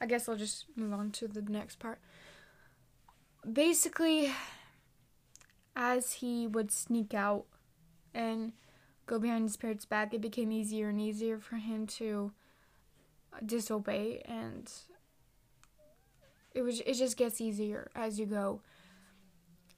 I 0.00 0.06
guess 0.06 0.28
I'll 0.28 0.36
just 0.36 0.66
move 0.76 0.92
on 0.92 1.10
to 1.12 1.28
the 1.28 1.42
next 1.42 1.78
part. 1.78 1.98
Basically, 3.50 4.32
as 5.76 6.14
he 6.14 6.46
would 6.46 6.70
sneak 6.70 7.14
out 7.14 7.44
and 8.14 8.52
go 9.06 9.18
behind 9.18 9.44
his 9.44 9.56
parents' 9.56 9.84
back, 9.84 10.12
it 10.14 10.20
became 10.20 10.52
easier 10.52 10.88
and 10.88 11.00
easier 11.00 11.38
for 11.38 11.56
him 11.56 11.86
to 11.86 12.32
disobey 13.44 14.20
and 14.24 14.70
it 16.52 16.62
was 16.62 16.80
it 16.80 16.94
just 16.94 17.16
gets 17.16 17.40
easier 17.40 17.90
as 17.94 18.18
you 18.18 18.26
go. 18.26 18.60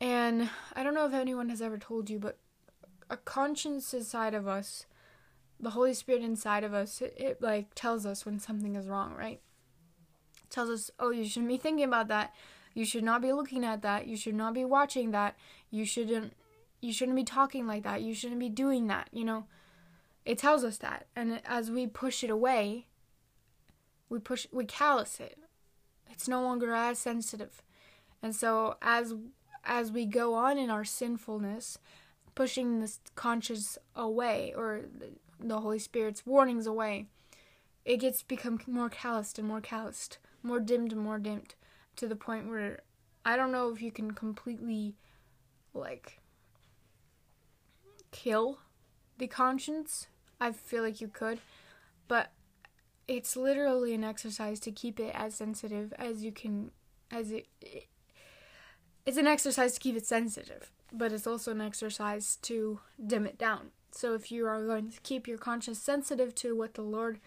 And 0.00 0.50
I 0.74 0.82
don't 0.82 0.94
know 0.94 1.06
if 1.06 1.12
anyone 1.12 1.48
has 1.48 1.62
ever 1.62 1.78
told 1.78 2.10
you, 2.10 2.18
but 2.18 2.38
a 3.08 3.16
conscience 3.16 3.94
inside 3.94 4.34
of 4.34 4.48
us, 4.48 4.86
the 5.60 5.70
Holy 5.70 5.94
Spirit 5.94 6.22
inside 6.22 6.64
of 6.64 6.74
us, 6.74 7.00
it, 7.00 7.14
it 7.16 7.42
like 7.42 7.74
tells 7.74 8.04
us 8.04 8.26
when 8.26 8.38
something 8.40 8.74
is 8.74 8.88
wrong, 8.88 9.14
right? 9.14 9.40
It 10.42 10.50
tells 10.50 10.70
us, 10.70 10.90
oh, 10.98 11.10
you 11.10 11.24
shouldn't 11.24 11.48
be 11.48 11.56
thinking 11.56 11.84
about 11.84 12.08
that. 12.08 12.34
You 12.74 12.84
should 12.84 13.04
not 13.04 13.22
be 13.22 13.32
looking 13.32 13.64
at 13.64 13.82
that. 13.82 14.06
You 14.06 14.16
should 14.16 14.34
not 14.34 14.54
be 14.54 14.64
watching 14.64 15.10
that. 15.10 15.36
You 15.70 15.84
shouldn't 15.84 16.34
you 16.80 16.92
shouldn't 16.92 17.16
be 17.16 17.24
talking 17.24 17.66
like 17.66 17.84
that. 17.84 18.02
You 18.02 18.14
shouldn't 18.14 18.40
be 18.40 18.48
doing 18.48 18.88
that, 18.88 19.08
you 19.12 19.24
know. 19.24 19.44
It 20.24 20.38
tells 20.38 20.64
us 20.64 20.78
that. 20.78 21.06
And 21.14 21.40
as 21.44 21.70
we 21.70 21.86
push 21.86 22.24
it 22.24 22.30
away, 22.30 22.86
we 24.08 24.18
push 24.18 24.46
we 24.52 24.64
callous 24.64 25.20
it. 25.20 25.38
It's 26.10 26.28
no 26.28 26.42
longer 26.42 26.72
as 26.72 26.98
sensitive. 26.98 27.62
And 28.22 28.34
so 28.34 28.76
as 28.82 29.14
as 29.64 29.92
we 29.92 30.06
go 30.06 30.34
on 30.34 30.58
in 30.58 30.70
our 30.70 30.84
sinfulness, 30.84 31.78
pushing 32.34 32.80
this 32.80 33.00
conscience 33.14 33.78
away 33.94 34.52
or 34.56 34.82
the 35.38 35.60
Holy 35.60 35.78
Spirit's 35.78 36.26
warnings 36.26 36.66
away, 36.66 37.06
it 37.84 37.98
gets 37.98 38.22
become 38.22 38.60
more 38.66 38.88
calloused 38.88 39.38
and 39.38 39.46
more 39.46 39.60
calloused, 39.60 40.18
more 40.42 40.60
dimmed 40.60 40.92
and 40.92 41.00
more 41.00 41.18
dimmed 41.18 41.54
to 41.96 42.08
the 42.08 42.16
point 42.16 42.48
where 42.48 42.80
I 43.24 43.36
don't 43.36 43.52
know 43.52 43.70
if 43.70 43.80
you 43.80 43.90
can 43.90 44.12
completely 44.12 44.94
like 45.74 46.20
kill 48.10 48.58
the 49.18 49.26
conscience. 49.26 50.06
I 50.40 50.52
feel 50.52 50.82
like 50.82 51.00
you 51.00 51.08
could, 51.08 51.38
but 52.08 52.32
it's 53.06 53.36
literally 53.36 53.94
an 53.94 54.04
exercise 54.04 54.58
to 54.60 54.72
keep 54.72 54.98
it 54.98 55.12
as 55.14 55.34
sensitive 55.34 55.92
as 55.98 56.24
you 56.24 56.32
can 56.32 56.70
as 57.10 57.30
it, 57.30 57.46
it 57.60 57.86
it's 59.04 59.16
an 59.16 59.26
exercise 59.26 59.74
to 59.74 59.80
keep 59.80 59.96
it 59.96 60.06
sensitive, 60.06 60.70
but 60.92 61.12
it's 61.12 61.26
also 61.26 61.50
an 61.50 61.60
exercise 61.60 62.36
to 62.42 62.80
dim 63.04 63.26
it 63.26 63.36
down. 63.36 63.70
So 63.90 64.14
if 64.14 64.30
you 64.30 64.46
are 64.46 64.64
going 64.64 64.90
to 64.90 65.00
keep 65.00 65.26
your 65.26 65.38
conscience 65.38 65.80
sensitive 65.80 66.34
to 66.36 66.56
what 66.56 66.74
the 66.74 66.82
Lord 66.82 67.18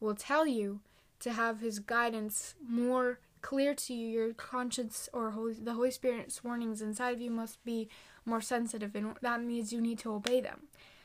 will 0.00 0.14
tell 0.14 0.46
you, 0.46 0.80
to 1.20 1.32
have 1.32 1.60
his 1.60 1.78
guidance 1.78 2.54
more 2.66 3.18
clear 3.44 3.74
to 3.74 3.92
you, 3.92 4.08
your 4.08 4.32
conscience 4.32 5.06
or 5.12 5.32
Holy, 5.32 5.52
the 5.52 5.74
Holy 5.74 5.90
Spirit's 5.90 6.42
warnings 6.42 6.80
inside 6.80 7.12
of 7.12 7.20
you 7.20 7.30
must 7.30 7.62
be 7.62 7.90
more 8.24 8.40
sensitive, 8.40 8.96
and 8.96 9.14
that 9.20 9.42
means 9.42 9.70
you 9.70 9.82
need 9.82 9.98
to 9.98 10.14
obey 10.14 10.40
them. 10.40 10.62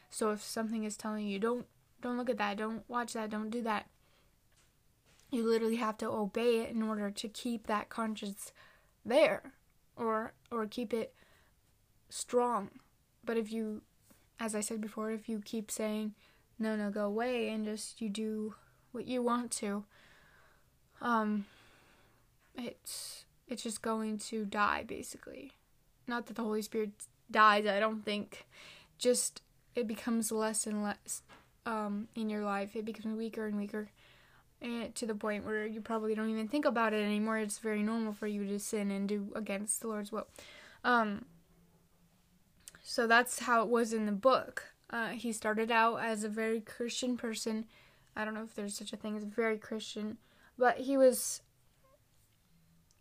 So 0.10 0.32
if 0.32 0.42
something 0.42 0.86
is 0.86 0.96
telling 0.96 1.28
you 1.28 1.38
don't 1.38 1.66
don't 2.02 2.18
look 2.18 2.30
at 2.30 2.38
that, 2.38 2.56
don't 2.56 2.84
watch 2.88 3.12
that, 3.12 3.30
don't 3.30 3.50
do 3.50 3.62
that, 3.64 3.88
you 5.30 5.46
literally 5.46 5.76
have 5.76 5.98
to 5.98 6.08
obey 6.08 6.62
it 6.62 6.70
in 6.70 6.82
order 6.82 7.12
to 7.12 7.28
keep 7.28 7.68
that 7.68 7.90
conscience 7.90 8.54
there, 9.06 9.52
or 9.98 10.32
or 10.50 10.66
keep 10.66 10.94
it 10.94 11.14
strong. 12.10 12.70
But 13.26 13.36
if 13.36 13.52
you, 13.52 13.82
as 14.40 14.56
I 14.56 14.62
said 14.62 14.80
before, 14.80 15.12
if 15.12 15.28
you 15.28 15.42
keep 15.44 15.70
saying 15.70 16.14
no, 16.58 16.78
no, 16.78 16.90
go 16.90 17.06
away, 17.06 17.50
and 17.50 17.66
just 17.66 18.02
you 18.02 18.08
do 18.08 18.56
what 18.94 19.08
you 19.08 19.22
want 19.22 19.52
to, 19.52 19.84
um, 21.02 21.46
it's 22.58 23.26
it's 23.48 23.64
just 23.64 23.82
going 23.82 24.18
to 24.18 24.46
die 24.46 24.84
basically. 24.88 25.54
Not 26.08 26.28
that 26.28 26.36
the 26.36 26.44
Holy 26.44 26.62
Spirit 26.62 26.92
dies, 27.30 27.66
I 27.66 27.80
don't 27.80 28.04
think. 28.04 28.46
Just 28.98 29.42
it 29.76 29.88
becomes 29.88 30.32
less 30.32 30.68
and 30.68 30.84
less 30.84 31.22
um, 31.66 32.08
in 32.16 32.30
your 32.30 32.44
life. 32.44 32.76
It 32.76 32.86
becomes 32.86 33.18
weaker 33.18 33.46
and 33.46 33.58
weaker 33.58 33.90
and 34.62 34.94
to 34.96 35.06
the 35.06 35.16
point 35.16 35.46
where 35.46 35.66
you 35.66 35.82
probably 35.82 36.16
don't 36.16 36.30
even 36.30 36.48
think 36.48 36.66
about 36.66 36.94
it 36.94 37.04
anymore. 37.04 37.38
It's 37.38 37.60
very 37.60 37.84
normal 37.84 38.14
for 38.14 38.28
you 38.28 38.46
to 38.48 38.60
sin 38.60 38.92
and 38.92 39.08
do 39.08 39.32
against 39.36 39.82
the 39.82 39.88
Lord's 39.88 40.12
will. 40.12 40.28
Um, 40.84 41.26
so 42.84 43.08
that's 43.08 43.40
how 43.40 43.62
it 43.64 43.70
was 43.70 43.94
in 43.94 44.06
the 44.06 44.12
book. 44.12 44.74
Uh, 44.90 45.10
he 45.10 45.32
started 45.32 45.72
out 45.72 45.98
as 45.98 46.24
a 46.24 46.30
very 46.30 46.60
Christian 46.60 47.16
person. 47.16 47.66
I 48.16 48.26
don't 48.26 48.34
know 48.34 48.44
if 48.44 48.56
there's 48.56 48.76
such 48.76 48.92
a 48.92 48.98
thing 48.98 49.16
as 49.16 49.24
very 49.24 49.58
Christian, 49.58 50.18
but 50.58 50.80
he 50.80 50.98
was. 50.98 51.42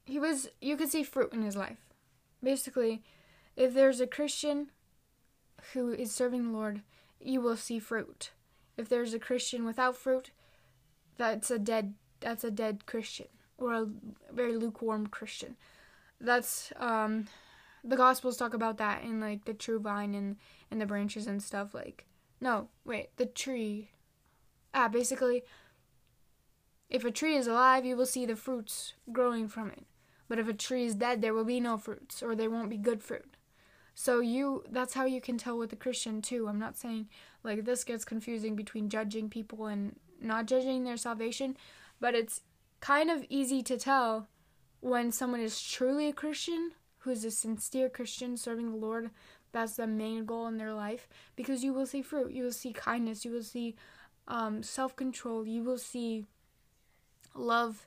He 0.09 0.19
was. 0.19 0.49
You 0.61 0.77
could 0.77 0.89
see 0.89 1.03
fruit 1.03 1.35
in 1.35 1.43
his 1.43 1.55
life. 1.55 1.77
Basically, 2.43 3.03
if 3.57 3.75
there's 3.75 4.01
a 4.01 4.07
Christian 4.07 4.71
who 5.73 5.93
is 5.93 6.13
serving 6.13 6.45
the 6.45 6.59
Lord, 6.59 6.83
you 7.21 7.43
will 7.43 7.57
see 7.57 7.79
fruit. 7.79 8.31
If 8.79 8.89
there's 8.89 9.13
a 9.13 9.19
Christian 9.19 9.67
without 9.67 9.97
fruit, 9.97 10.31
that's 11.19 11.51
a 11.51 11.59
dead 11.59 11.95
that's 12.21 12.43
a 12.43 12.51
dead 12.51 12.87
Christian 12.87 13.27
or 13.59 13.75
a 13.75 13.87
very 14.33 14.57
lukewarm 14.57 15.09
Christian. 15.09 15.57
That's 16.21 16.73
um 16.77 17.27
the 17.85 17.97
gospels 17.97 18.39
talk 18.39 18.55
about 18.55 18.79
that 18.79 19.03
in 19.03 19.21
like 19.21 19.45
the 19.45 19.55
true 19.55 19.79
vine 19.79 20.15
and 20.15 20.37
and 20.71 20.81
the 20.81 20.87
branches 20.87 21.27
and 21.27 21.43
stuff 21.43 21.75
like 21.75 22.07
no, 22.41 22.69
wait, 22.85 23.11
the 23.17 23.27
tree. 23.27 23.91
Ah, 24.73 24.89
basically 24.89 25.43
if 26.89 27.05
a 27.05 27.11
tree 27.11 27.37
is 27.37 27.47
alive, 27.47 27.85
you 27.85 27.97
will 27.97 28.07
see 28.07 28.25
the 28.25 28.37
fruits 28.37 28.95
growing 29.13 29.49
from 29.49 29.71
it. 29.71 29.85
But 30.29 30.39
if 30.39 30.49
a 30.49 30.53
tree 30.53 30.85
is 30.85 30.95
dead, 30.95 31.23
there 31.23 31.35
will 31.35 31.45
be 31.45 31.61
no 31.61 31.79
fruits 31.79 32.23
or 32.23 32.35
there 32.35 32.51
won't 32.51 32.71
be 32.71 32.77
good 32.77 33.03
fruit. 33.03 33.37
So 33.95 34.21
you 34.21 34.63
that's 34.71 34.95
how 34.95 35.07
you 35.07 35.21
can 35.21 35.39
tell 35.39 35.59
with 35.59 35.73
a 35.73 35.77
Christian 35.77 36.23
too. 36.23 36.47
I'm 36.49 36.59
not 36.59 36.77
saying 36.77 37.09
like 37.43 37.65
this 37.65 37.83
gets 37.83 38.05
confusing 38.05 38.55
between 38.55 38.89
judging 38.89 39.29
people 39.29 39.67
and 39.67 39.97
not 40.21 40.47
judging 40.47 40.85
their 40.85 40.97
salvation, 40.97 41.57
but 42.01 42.15
it's 42.15 42.43
kind 42.81 43.11
of 43.11 43.25
easy 43.29 43.63
to 43.63 43.77
tell 43.77 44.29
when 44.81 45.11
someone 45.11 45.41
is 45.41 45.61
truly 45.61 46.09
a 46.09 46.13
Christian, 46.13 46.73
who's 46.99 47.25
a 47.25 47.31
sincere 47.31 47.89
Christian 47.89 48.37
serving 48.37 48.71
the 48.71 48.77
Lord, 48.77 49.11
that's 49.53 49.77
the 49.77 49.87
main 49.87 50.25
goal 50.25 50.47
in 50.47 50.59
their 50.59 50.73
life, 50.73 51.09
because 51.35 51.65
you 51.65 51.73
will 51.73 51.87
see 51.87 52.03
fruit, 52.03 52.33
you 52.33 52.45
will 52.45 52.53
see 52.53 52.73
kindness, 52.73 53.25
you 53.25 53.33
will 53.33 53.43
see 53.43 53.77
um, 54.29 54.63
self 54.63 54.95
control, 54.95 55.47
you 55.47 55.63
will 55.63 55.79
see 55.79 56.27
love 57.35 57.87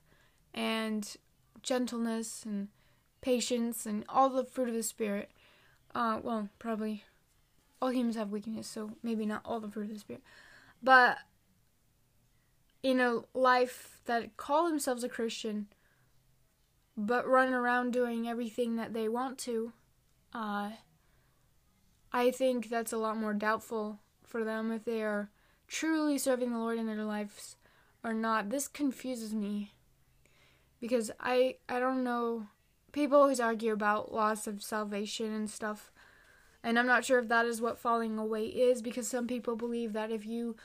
and 0.53 1.15
gentleness 1.63 2.43
and 2.45 2.69
patience 3.21 3.85
and 3.85 4.03
all 4.09 4.29
the 4.29 4.43
fruit 4.43 4.69
of 4.69 4.75
the 4.75 4.83
Spirit. 4.83 5.31
Uh, 5.93 6.19
well, 6.21 6.49
probably 6.59 7.03
all 7.81 7.91
humans 7.91 8.15
have 8.15 8.31
weakness, 8.31 8.67
so 8.67 8.91
maybe 9.03 9.25
not 9.25 9.41
all 9.45 9.59
the 9.59 9.69
fruit 9.69 9.87
of 9.87 9.93
the 9.93 9.99
Spirit. 9.99 10.23
But 10.81 11.17
in 12.83 12.99
a 12.99 13.21
life 13.33 13.99
that 14.05 14.37
call 14.37 14.67
themselves 14.67 15.03
a 15.03 15.09
Christian 15.09 15.67
but 16.97 17.27
run 17.27 17.53
around 17.53 17.93
doing 17.93 18.27
everything 18.27 18.75
that 18.75 18.93
they 18.93 19.07
want 19.07 19.37
to, 19.39 19.71
uh, 20.33 20.71
I 22.11 22.31
think 22.31 22.69
that's 22.69 22.91
a 22.91 22.97
lot 22.97 23.17
more 23.17 23.33
doubtful 23.33 23.99
for 24.23 24.43
them 24.43 24.71
if 24.71 24.83
they 24.83 25.01
are 25.01 25.29
truly 25.67 26.17
serving 26.17 26.51
the 26.51 26.59
Lord 26.59 26.77
in 26.77 26.87
their 26.87 27.03
lives 27.03 27.55
or 28.03 28.13
not. 28.13 28.49
This 28.49 28.67
confuses 28.67 29.33
me 29.33 29.71
because 30.81 31.11
I 31.19 31.55
I 31.69 31.79
don't 31.79 32.03
know. 32.03 32.47
People 32.91 33.19
always 33.19 33.39
argue 33.39 33.71
about 33.71 34.13
loss 34.13 34.47
of 34.47 34.61
salvation 34.61 35.33
and 35.33 35.50
stuff. 35.50 35.91
And 36.63 36.77
I'm 36.77 36.85
not 36.85 37.05
sure 37.05 37.19
if 37.19 37.29
that 37.29 37.45
is 37.45 37.61
what 37.61 37.79
falling 37.79 38.17
away 38.19 38.45
is 38.45 38.81
because 38.81 39.07
some 39.07 39.25
people 39.27 39.55
believe 39.55 39.93
that 39.93 40.11
if 40.11 40.25
you 40.25 40.57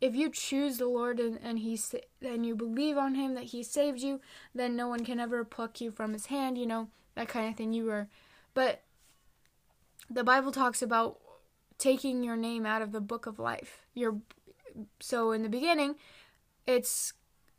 if 0.00 0.14
you 0.14 0.30
choose 0.30 0.78
the 0.78 0.86
Lord 0.86 1.20
and, 1.20 1.38
and 1.42 1.58
he 1.58 1.78
and 2.22 2.46
you 2.46 2.54
believe 2.54 2.96
on 2.96 3.14
him 3.14 3.34
that 3.34 3.44
he 3.44 3.62
saved 3.62 4.00
you, 4.00 4.20
then 4.54 4.76
no 4.76 4.88
one 4.88 5.04
can 5.04 5.20
ever 5.20 5.44
pluck 5.44 5.80
you 5.80 5.90
from 5.90 6.12
his 6.12 6.26
hand, 6.26 6.58
you 6.58 6.66
know, 6.66 6.88
that 7.14 7.28
kind 7.28 7.48
of 7.48 7.56
thing 7.56 7.72
you 7.72 7.84
were. 7.84 8.08
But 8.54 8.82
the 10.10 10.24
Bible 10.24 10.52
talks 10.52 10.82
about 10.82 11.18
taking 11.78 12.22
your 12.22 12.36
name 12.36 12.66
out 12.66 12.82
of 12.82 12.92
the 12.92 13.00
book 13.00 13.26
of 13.26 13.38
life. 13.38 13.80
Your 13.94 14.16
so 15.00 15.32
in 15.32 15.42
the 15.42 15.48
beginning, 15.48 15.96
it's 16.66 17.12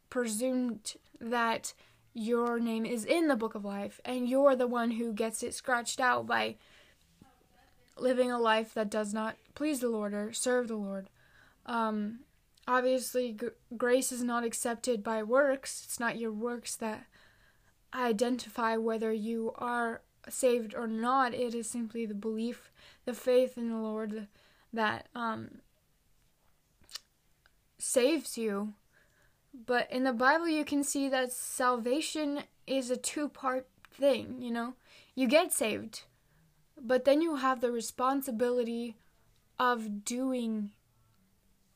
presumed 0.09 0.95
that 1.25 1.73
your 2.13 2.59
name 2.59 2.85
is 2.85 3.03
in 3.03 3.27
the 3.27 3.35
book 3.35 3.55
of 3.55 3.65
life 3.65 3.99
and 4.05 4.29
you're 4.29 4.55
the 4.55 4.67
one 4.67 4.91
who 4.91 5.11
gets 5.11 5.43
it 5.43 5.53
scratched 5.53 5.99
out 5.99 6.25
by 6.25 6.55
living 7.97 8.31
a 8.31 8.39
life 8.39 8.73
that 8.73 8.89
does 8.89 9.13
not 9.13 9.35
please 9.53 9.79
the 9.79 9.89
Lord 9.89 10.13
or 10.13 10.31
serve 10.31 10.67
the 10.67 10.75
Lord. 10.75 11.09
Um, 11.65 12.19
obviously 12.67 13.33
g- 13.33 13.47
grace 13.77 14.11
is 14.11 14.23
not 14.23 14.43
accepted 14.43 15.03
by 15.03 15.21
works 15.21 15.83
it's 15.85 15.99
not 15.99 16.17
your 16.17 16.31
works 16.31 16.75
that 16.75 17.05
identify 17.93 18.75
whether 18.75 19.13
you 19.13 19.53
are 19.55 20.01
saved 20.27 20.73
or 20.73 20.87
not 20.87 21.33
it 21.33 21.53
is 21.53 21.69
simply 21.69 22.05
the 22.05 22.13
belief 22.13 22.71
the 23.05 23.13
faith 23.13 23.57
in 23.57 23.69
the 23.69 23.77
lord 23.77 24.27
that 24.73 25.07
um 25.15 25.59
saves 27.77 28.37
you 28.37 28.73
but 29.65 29.89
in 29.91 30.03
the 30.03 30.13
bible 30.13 30.47
you 30.47 30.65
can 30.65 30.83
see 30.83 31.07
that 31.09 31.31
salvation 31.31 32.41
is 32.67 32.89
a 32.89 32.97
two 32.97 33.29
part 33.29 33.67
thing 33.91 34.35
you 34.39 34.51
know 34.51 34.73
you 35.15 35.27
get 35.27 35.53
saved 35.53 36.03
but 36.81 37.05
then 37.05 37.21
you 37.21 37.37
have 37.37 37.61
the 37.61 37.71
responsibility 37.71 38.97
of 39.57 40.03
doing 40.03 40.71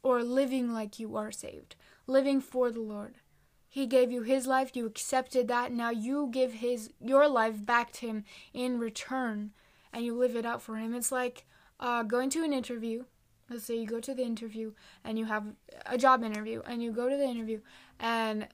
or 0.03 0.23
living 0.23 0.73
like 0.73 0.99
you 0.99 1.15
are 1.15 1.31
saved, 1.31 1.75
living 2.07 2.41
for 2.41 2.71
the 2.71 2.81
Lord. 2.81 3.15
He 3.67 3.85
gave 3.85 4.11
you 4.11 4.23
his 4.23 4.47
life, 4.47 4.75
you 4.75 4.85
accepted 4.85 5.47
that, 5.47 5.71
now 5.71 5.91
you 5.91 6.29
give 6.31 6.53
his 6.53 6.91
your 6.99 7.27
life 7.27 7.63
back 7.65 7.91
to 7.93 8.07
him 8.07 8.23
in 8.53 8.79
return 8.79 9.51
and 9.93 10.03
you 10.03 10.17
live 10.17 10.35
it 10.35 10.45
out 10.45 10.61
for 10.61 10.77
him. 10.77 10.93
It's 10.93 11.11
like 11.11 11.45
uh, 11.79 12.03
going 12.03 12.29
to 12.31 12.43
an 12.43 12.53
interview. 12.53 13.05
Let's 13.49 13.63
say 13.63 13.77
you 13.77 13.88
go 13.88 13.99
to 13.99 14.13
the 14.13 14.23
interview 14.23 14.73
and 15.03 15.17
you 15.17 15.25
have 15.25 15.45
a 15.85 15.97
job 15.97 16.23
interview 16.23 16.62
and 16.65 16.83
you 16.83 16.91
go 16.91 17.09
to 17.09 17.17
the 17.17 17.25
interview 17.25 17.62
and 17.99 18.47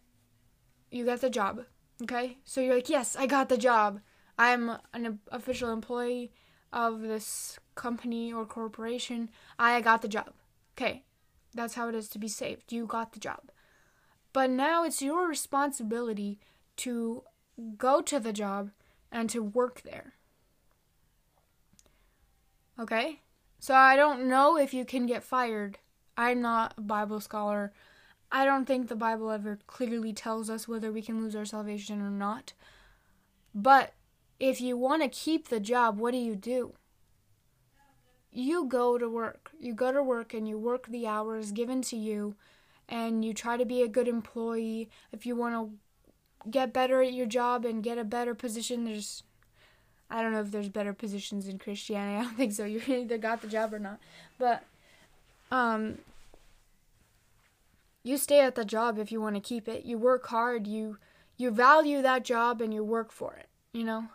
you 0.90 1.06
get 1.06 1.22
the 1.22 1.30
job. 1.30 1.66
Okay? 2.02 2.38
So 2.44 2.62
you're 2.62 2.76
like, 2.76 2.90
"Yes, 2.90 3.16
I 3.16 3.26
got 3.26 3.50
the 3.50 3.58
job. 3.58 4.02
I'm 4.38 4.78
an 4.94 5.20
official 5.32 5.72
employee 5.72 6.32
of 6.72 7.02
this 7.02 7.60
company 7.76 8.32
or 8.32 8.46
corporation. 8.46 9.30
I 9.60 9.82
got 9.82 10.02
the 10.02 10.08
job." 10.08 10.34
Okay, 10.78 11.04
that's 11.54 11.76
how 11.76 11.88
it 11.90 11.96
is 11.96 12.10
to 12.10 12.20
be 12.20 12.28
saved. 12.28 12.72
You 12.72 12.86
got 12.86 13.14
the 13.14 13.20
job. 13.20 13.52
But 14.34 14.50
now 14.50 14.84
it's 14.84 15.02
your 15.02 15.28
responsibility 15.28 16.40
to 16.78 17.24
go 17.78 18.02
to 18.02 18.20
the 18.20 18.34
job 18.34 18.72
and 19.12 19.30
to 19.30 19.42
work 19.42 19.82
there. 19.84 20.16
Okay? 22.78 23.22
So 23.60 23.74
I 23.74 23.96
don't 23.96 24.28
know 24.28 24.58
if 24.58 24.74
you 24.74 24.86
can 24.86 25.06
get 25.06 25.24
fired. 25.24 25.80
I'm 26.18 26.42
not 26.42 26.74
a 26.78 26.82
Bible 26.82 27.20
scholar. 27.20 27.74
I 28.32 28.46
don't 28.46 28.66
think 28.66 28.88
the 28.88 28.96
Bible 28.96 29.32
ever 29.32 29.60
clearly 29.68 30.14
tells 30.14 30.50
us 30.50 30.68
whether 30.68 30.92
we 30.92 31.02
can 31.02 31.22
lose 31.22 31.36
our 31.36 31.46
salvation 31.46 32.02
or 32.02 32.10
not. 32.10 32.54
But 33.54 33.94
if 34.40 34.60
you 34.60 34.78
want 34.78 35.02
to 35.02 35.10
keep 35.10 35.48
the 35.48 35.60
job, 35.60 35.98
what 35.98 36.12
do 36.12 36.18
you 36.18 36.36
do? 36.36 36.74
you 38.36 38.66
go 38.66 38.98
to 38.98 39.10
work. 39.10 39.52
You 39.60 39.74
go 39.74 39.92
to 39.92 40.04
work 40.04 40.34
and 40.34 40.48
you 40.48 40.58
work 40.58 40.88
the 40.88 41.08
hours 41.08 41.52
given 41.52 41.82
to 41.84 41.96
you 41.96 42.36
and 42.88 43.24
you 43.24 43.34
try 43.34 43.58
to 43.58 43.66
be 43.66 43.82
a 43.82 43.88
good 43.88 44.08
employee. 44.08 44.90
If 45.12 45.26
you 45.26 45.36
want 45.36 45.56
to 45.56 46.50
get 46.50 46.74
better 46.74 47.02
at 47.02 47.14
your 47.14 47.26
job 47.26 47.66
and 47.66 47.82
get 47.82 47.98
a 47.98 48.04
better 48.04 48.36
position, 48.36 48.84
there's 48.84 49.24
I 50.10 50.22
don't 50.22 50.32
know 50.32 50.42
if 50.42 50.52
there's 50.52 50.70
better 50.70 50.94
positions 50.94 51.48
in 51.48 51.58
Christianity. 51.58 52.18
I 52.20 52.24
don't 52.24 52.38
think 52.38 52.54
so. 52.54 52.66
You 52.66 52.82
either 52.88 53.18
got 53.18 53.42
the 53.42 53.48
job 53.48 53.74
or 53.74 53.80
not. 53.80 54.00
But 54.38 54.64
um 55.52 56.00
you 58.04 58.18
stay 58.18 58.40
at 58.42 58.54
the 58.54 58.64
job 58.66 59.00
if 59.00 59.12
you 59.12 59.20
want 59.20 59.36
to 59.36 59.42
keep 59.42 59.68
it. 59.68 59.84
You 59.84 59.98
work 59.98 60.28
hard, 60.28 60.68
you 60.68 60.98
you 61.38 61.52
value 61.52 62.02
that 62.02 62.24
job 62.24 62.62
and 62.62 62.74
you 62.74 62.84
work 62.84 63.12
for 63.12 63.34
it, 63.34 63.48
you 63.74 63.84
know? 63.84 64.06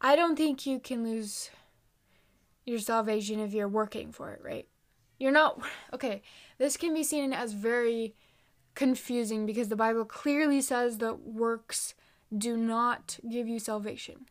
I 0.00 0.14
don't 0.14 0.36
think 0.36 0.66
you 0.66 0.78
can 0.78 1.02
lose 1.02 1.50
your 2.66 2.78
salvation 2.78 3.40
if 3.40 3.54
you're 3.54 3.68
working 3.68 4.12
for 4.12 4.32
it, 4.32 4.40
right? 4.44 4.66
You're 5.18 5.32
not 5.32 5.60
okay. 5.92 6.22
This 6.58 6.76
can 6.76 6.92
be 6.92 7.04
seen 7.04 7.32
as 7.32 7.52
very 7.52 8.14
confusing 8.74 9.46
because 9.46 9.68
the 9.68 9.76
Bible 9.76 10.04
clearly 10.04 10.60
says 10.60 10.98
that 10.98 11.20
works 11.20 11.94
do 12.36 12.56
not 12.56 13.18
give 13.30 13.48
you 13.48 13.58
salvation. 13.58 14.26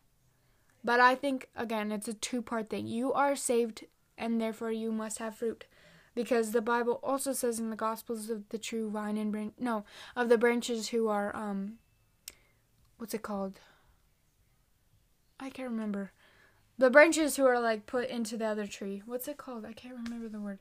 But 0.86 1.00
I 1.00 1.16
think 1.16 1.48
again, 1.56 1.90
it's 1.90 2.06
a 2.06 2.14
two-part 2.14 2.70
thing. 2.70 2.86
You 2.86 3.12
are 3.12 3.34
saved 3.34 3.86
and 4.16 4.40
therefore 4.40 4.70
you 4.70 4.92
must 4.92 5.18
have 5.18 5.34
fruit. 5.34 5.66
Because 6.14 6.52
the 6.52 6.62
Bible 6.62 7.00
also 7.02 7.32
says 7.32 7.58
in 7.58 7.70
the 7.70 7.76
Gospels 7.76 8.30
of 8.30 8.48
the 8.50 8.56
true 8.56 8.88
vine 8.88 9.16
and 9.16 9.32
branch 9.32 9.54
no, 9.58 9.84
of 10.14 10.28
the 10.28 10.38
branches 10.38 10.90
who 10.90 11.08
are 11.08 11.34
um 11.34 11.78
what's 12.98 13.14
it 13.14 13.22
called? 13.22 13.58
I 15.40 15.50
can't 15.50 15.70
remember. 15.70 16.12
The 16.78 16.88
branches 16.88 17.34
who 17.34 17.46
are 17.46 17.58
like 17.58 17.86
put 17.86 18.08
into 18.08 18.36
the 18.36 18.46
other 18.46 18.68
tree. 18.68 19.02
What's 19.06 19.26
it 19.26 19.38
called? 19.38 19.64
I 19.64 19.72
can't 19.72 19.96
remember 20.04 20.28
the 20.28 20.40
word. 20.40 20.60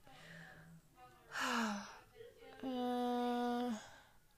uh, 1.40 1.76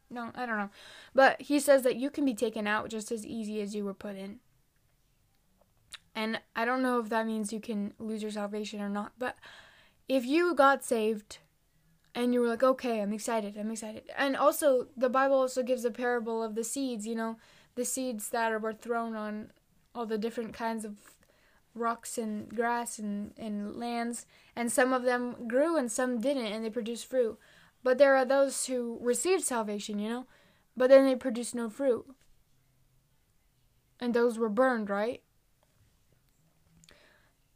no, 0.10 0.32
I 0.36 0.46
don't 0.46 0.58
know. 0.58 0.70
But 1.16 1.44
he 1.44 1.62
says 1.62 1.84
that 1.84 1.96
you 1.96 2.10
can 2.10 2.26
be 2.26 2.34
taken 2.34 2.68
out 2.68 2.90
just 2.90 3.10
as 3.10 3.26
easy 3.26 3.62
as 3.62 3.74
you 3.74 3.86
were 3.86 3.94
put 3.94 4.18
in. 4.18 4.42
And 6.18 6.42
I 6.56 6.66
don't 6.66 6.82
know 6.82 7.00
if 7.00 7.10
that 7.10 7.28
means 7.28 7.54
you 7.54 7.60
can 7.60 7.94
lose 8.00 8.24
your 8.24 8.32
salvation 8.32 8.82
or 8.82 8.90
not, 8.90 9.12
but 9.20 9.36
if 10.10 10.26
you 10.26 10.56
got 10.56 10.84
saved 10.84 11.38
and 12.16 12.34
you 12.34 12.42
were 12.42 12.48
like, 12.48 12.64
okay, 12.64 13.02
I'm 13.02 13.14
excited, 13.14 13.56
I'm 13.56 13.70
excited. 13.70 14.10
And 14.18 14.36
also, 14.36 14.88
the 14.98 15.10
Bible 15.10 15.36
also 15.36 15.62
gives 15.62 15.86
a 15.86 15.92
parable 15.92 16.42
of 16.42 16.56
the 16.56 16.64
seeds, 16.64 17.06
you 17.06 17.14
know, 17.14 17.38
the 17.76 17.86
seeds 17.86 18.30
that 18.30 18.60
were 18.60 18.74
thrown 18.74 19.16
on 19.16 19.52
all 19.94 20.08
the 20.08 20.18
different 20.18 20.56
kinds 20.56 20.84
of 20.86 20.96
rocks 21.76 22.18
and 22.18 22.50
grass 22.50 22.98
and, 22.98 23.34
and 23.38 23.76
lands, 23.76 24.26
and 24.56 24.72
some 24.72 24.94
of 24.94 25.04
them 25.04 25.48
grew 25.48 25.78
and 25.78 25.92
some 25.92 26.20
didn't, 26.20 26.48
and 26.48 26.66
they 26.66 26.72
produced 26.72 27.06
fruit. 27.06 27.38
But 27.84 28.00
there 28.00 28.16
are 28.16 28.26
those 28.26 28.66
who 28.66 28.98
received 29.04 29.44
salvation, 29.44 30.00
you 30.00 30.10
know, 30.10 30.26
but 30.76 30.90
then 30.90 31.06
they 31.06 31.16
produced 31.16 31.54
no 31.54 31.70
fruit. 31.70 32.08
And 34.00 34.16
those 34.16 34.40
were 34.40 34.50
burned, 34.50 34.90
right? 34.90 35.22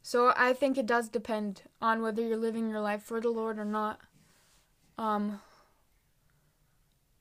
So 0.02 0.32
I 0.36 0.52
think 0.52 0.76
it 0.76 0.86
does 0.86 1.08
depend 1.08 1.62
on 1.80 2.02
whether 2.02 2.22
you're 2.22 2.36
living 2.36 2.68
your 2.68 2.80
life 2.80 3.02
for 3.02 3.20
the 3.20 3.30
Lord 3.30 3.58
or 3.58 3.64
not. 3.64 4.00
Um 4.98 5.40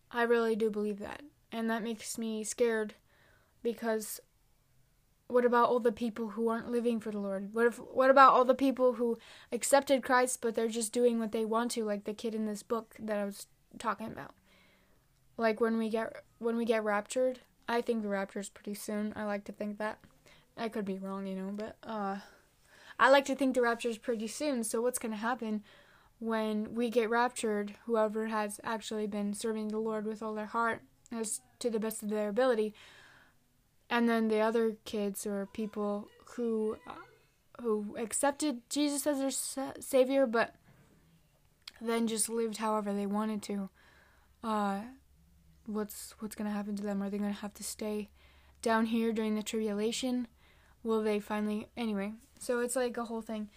I 0.10 0.24
really 0.24 0.56
do 0.56 0.70
believe 0.70 1.00
that. 1.00 1.22
And 1.52 1.70
that 1.70 1.84
makes 1.84 2.18
me 2.18 2.44
scared 2.44 2.96
because 3.64 4.20
what 5.28 5.46
about 5.46 5.70
all 5.70 5.80
the 5.80 5.92
people 5.92 6.30
who 6.30 6.50
aren't 6.50 6.72
living 6.72 7.00
for 7.00 7.12
the 7.12 7.20
Lord? 7.20 7.54
What 7.54 7.68
if 7.68 7.78
what 7.78 8.10
about 8.10 8.34
all 8.34 8.46
the 8.46 8.54
people 8.54 8.94
who 8.94 9.18
accepted 9.52 10.04
Christ 10.04 10.42
but 10.42 10.56
they're 10.56 10.68
just 10.68 10.92
doing 10.92 11.20
what 11.20 11.32
they 11.32 11.46
want 11.46 11.72
to 11.72 11.86
like 11.86 12.04
the 12.04 12.14
kid 12.14 12.36
in 12.36 12.46
this 12.46 12.64
book 12.64 12.96
that 13.00 13.18
I 13.18 13.26
was 13.26 13.48
talking 13.80 14.08
about? 14.08 14.34
Like 15.38 15.62
when 15.62 15.78
we 15.78 15.90
get 15.90 16.24
when 16.40 16.58
we 16.58 16.66
get 16.66 16.84
raptured, 16.84 17.40
I 17.68 17.82
think 17.82 18.02
the 18.02 18.10
rapture 18.10 18.40
is 18.40 18.50
pretty 18.50 18.74
soon. 18.74 19.14
I 19.16 19.24
like 19.24 19.46
to 19.46 19.52
think 19.52 19.78
that. 19.78 20.00
I 20.58 20.68
could 20.68 20.84
be 20.84 21.00
wrong, 21.00 21.28
you 21.28 21.36
know, 21.36 21.52
but 21.52 21.78
uh 21.84 22.18
I 23.02 23.10
like 23.10 23.26
to 23.26 23.36
think 23.36 23.56
the 23.56 23.64
rapture 23.64 23.90
is 23.90 23.98
pretty 23.98 24.28
soon. 24.28 24.64
So 24.64 24.80
what's 24.80 25.00
going 25.00 25.12
to 25.12 25.18
happen 25.18 25.64
when 26.20 26.76
we 26.76 26.92
get 26.92 27.10
raptured? 27.10 27.74
Whoever 27.88 28.28
has 28.28 28.60
actually 28.64 29.08
been 29.08 29.34
serving 29.34 29.70
the 29.70 29.80
Lord 29.80 30.06
with 30.06 30.22
all 30.22 30.36
their 30.36 30.46
heart, 30.46 30.84
as 31.12 31.42
to 31.58 31.72
the 31.72 31.80
best 31.80 32.04
of 32.04 32.10
their 32.10 32.30
ability, 32.30 32.76
and 33.90 34.08
then 34.08 34.28
the 34.28 34.40
other 34.40 34.78
kids 34.86 35.26
or 35.26 35.48
people 35.48 36.08
who 36.36 36.78
who 37.60 37.96
accepted 37.98 38.62
Jesus 38.70 39.06
as 39.06 39.20
their 39.20 39.32
sa- 39.32 39.74
savior, 39.80 40.26
but 40.26 40.56
then 41.82 42.08
just 42.08 42.30
lived 42.30 42.58
however 42.58 42.94
they 42.94 43.06
wanted 43.06 43.42
to. 43.44 43.70
Uh, 44.44 44.82
what's 45.66 46.14
what's 46.20 46.36
gonna 46.36 46.52
happen 46.52 46.76
to 46.76 46.84
them? 46.84 47.02
Are 47.02 47.10
they 47.10 47.18
gonna 47.18 47.34
have 47.34 47.54
to 47.56 47.64
stay 47.64 48.10
down 48.62 48.86
here 48.86 49.12
during 49.12 49.36
the 49.36 49.44
tribulation? 49.44 50.28
Will 50.84 51.02
they 51.02 51.20
finally? 51.20 51.68
Anyway, 51.76 52.14
so 52.42 52.60
it's 52.60 52.76
like 52.76 52.98
a 52.98 53.06
whole 53.06 53.22
thing. 53.22 53.50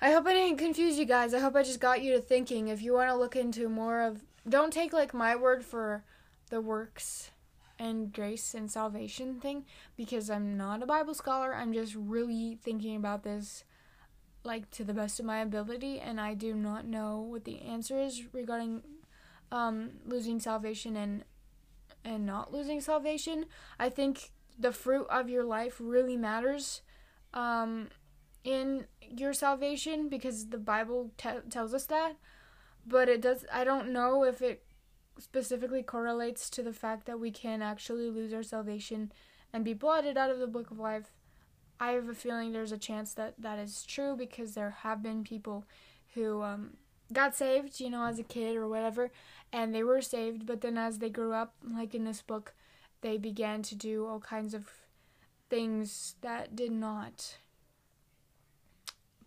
I 0.00 0.10
hope 0.10 0.26
I 0.26 0.32
didn't 0.32 0.58
confuse 0.58 0.98
you 0.98 1.04
guys. 1.04 1.32
I 1.32 1.38
hope 1.38 1.54
I 1.54 1.62
just 1.62 1.78
got 1.78 2.02
you 2.02 2.14
to 2.14 2.20
thinking. 2.20 2.68
If 2.68 2.82
you 2.82 2.94
want 2.94 3.08
to 3.10 3.14
look 3.14 3.36
into 3.36 3.68
more 3.68 4.00
of, 4.02 4.24
don't 4.48 4.72
take 4.72 4.92
like 4.92 5.14
my 5.14 5.36
word 5.36 5.64
for 5.64 6.02
the 6.48 6.60
works 6.60 7.30
and 7.78 8.12
grace 8.12 8.52
and 8.52 8.70
salvation 8.70 9.38
thing 9.38 9.64
because 9.96 10.28
I'm 10.28 10.56
not 10.56 10.82
a 10.82 10.86
Bible 10.86 11.14
scholar. 11.14 11.54
I'm 11.54 11.72
just 11.72 11.94
really 11.94 12.58
thinking 12.60 12.96
about 12.96 13.22
this 13.22 13.64
like 14.42 14.70
to 14.70 14.84
the 14.84 14.94
best 14.94 15.20
of 15.20 15.26
my 15.26 15.38
ability 15.38 16.00
and 16.00 16.20
I 16.20 16.34
do 16.34 16.54
not 16.54 16.86
know 16.86 17.20
what 17.20 17.44
the 17.44 17.60
answer 17.60 18.00
is 18.00 18.22
regarding 18.32 18.82
um, 19.52 19.90
losing 20.04 20.40
salvation 20.40 20.96
and 20.96 21.24
and 22.04 22.26
not 22.26 22.52
losing 22.52 22.80
salvation. 22.80 23.44
I 23.78 23.88
think 23.88 24.30
the 24.58 24.72
fruit 24.72 25.06
of 25.10 25.28
your 25.28 25.44
life 25.44 25.76
really 25.78 26.16
matters. 26.16 26.82
Um, 27.32 27.88
in 28.44 28.86
your 29.00 29.32
salvation 29.32 30.08
because 30.08 30.48
the 30.48 30.58
Bible 30.58 31.10
te- 31.16 31.48
tells 31.50 31.74
us 31.74 31.86
that. 31.86 32.16
But 32.86 33.08
it 33.08 33.20
does. 33.20 33.44
I 33.52 33.64
don't 33.64 33.92
know 33.92 34.24
if 34.24 34.40
it 34.40 34.62
specifically 35.18 35.82
correlates 35.82 36.48
to 36.50 36.62
the 36.62 36.72
fact 36.72 37.06
that 37.06 37.20
we 37.20 37.30
can 37.30 37.60
actually 37.60 38.08
lose 38.08 38.32
our 38.32 38.42
salvation 38.42 39.12
and 39.52 39.64
be 39.64 39.74
blotted 39.74 40.16
out 40.16 40.30
of 40.30 40.38
the 40.38 40.46
book 40.46 40.70
of 40.70 40.78
life. 40.78 41.12
I 41.78 41.92
have 41.92 42.08
a 42.08 42.14
feeling 42.14 42.52
there's 42.52 42.72
a 42.72 42.78
chance 42.78 43.14
that 43.14 43.34
that 43.38 43.58
is 43.58 43.84
true 43.84 44.16
because 44.16 44.54
there 44.54 44.70
have 44.82 45.02
been 45.02 45.24
people 45.24 45.64
who 46.14 46.42
um, 46.42 46.76
got 47.12 47.36
saved, 47.36 47.80
you 47.80 47.90
know, 47.90 48.04
as 48.04 48.18
a 48.18 48.22
kid 48.22 48.56
or 48.56 48.68
whatever, 48.68 49.10
and 49.52 49.74
they 49.74 49.82
were 49.82 50.00
saved, 50.00 50.46
but 50.46 50.60
then 50.60 50.76
as 50.78 50.98
they 50.98 51.10
grew 51.10 51.32
up, 51.32 51.54
like 51.68 51.94
in 51.94 52.04
this 52.04 52.22
book, 52.22 52.54
they 53.00 53.16
began 53.16 53.62
to 53.62 53.74
do 53.74 54.06
all 54.06 54.20
kinds 54.20 54.54
of 54.54 54.68
things 55.48 56.14
that 56.20 56.54
did 56.54 56.70
not 56.70 57.36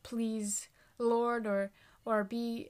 please 0.03 0.67
Lord 0.97 1.47
or 1.47 1.71
or 2.05 2.23
be 2.23 2.69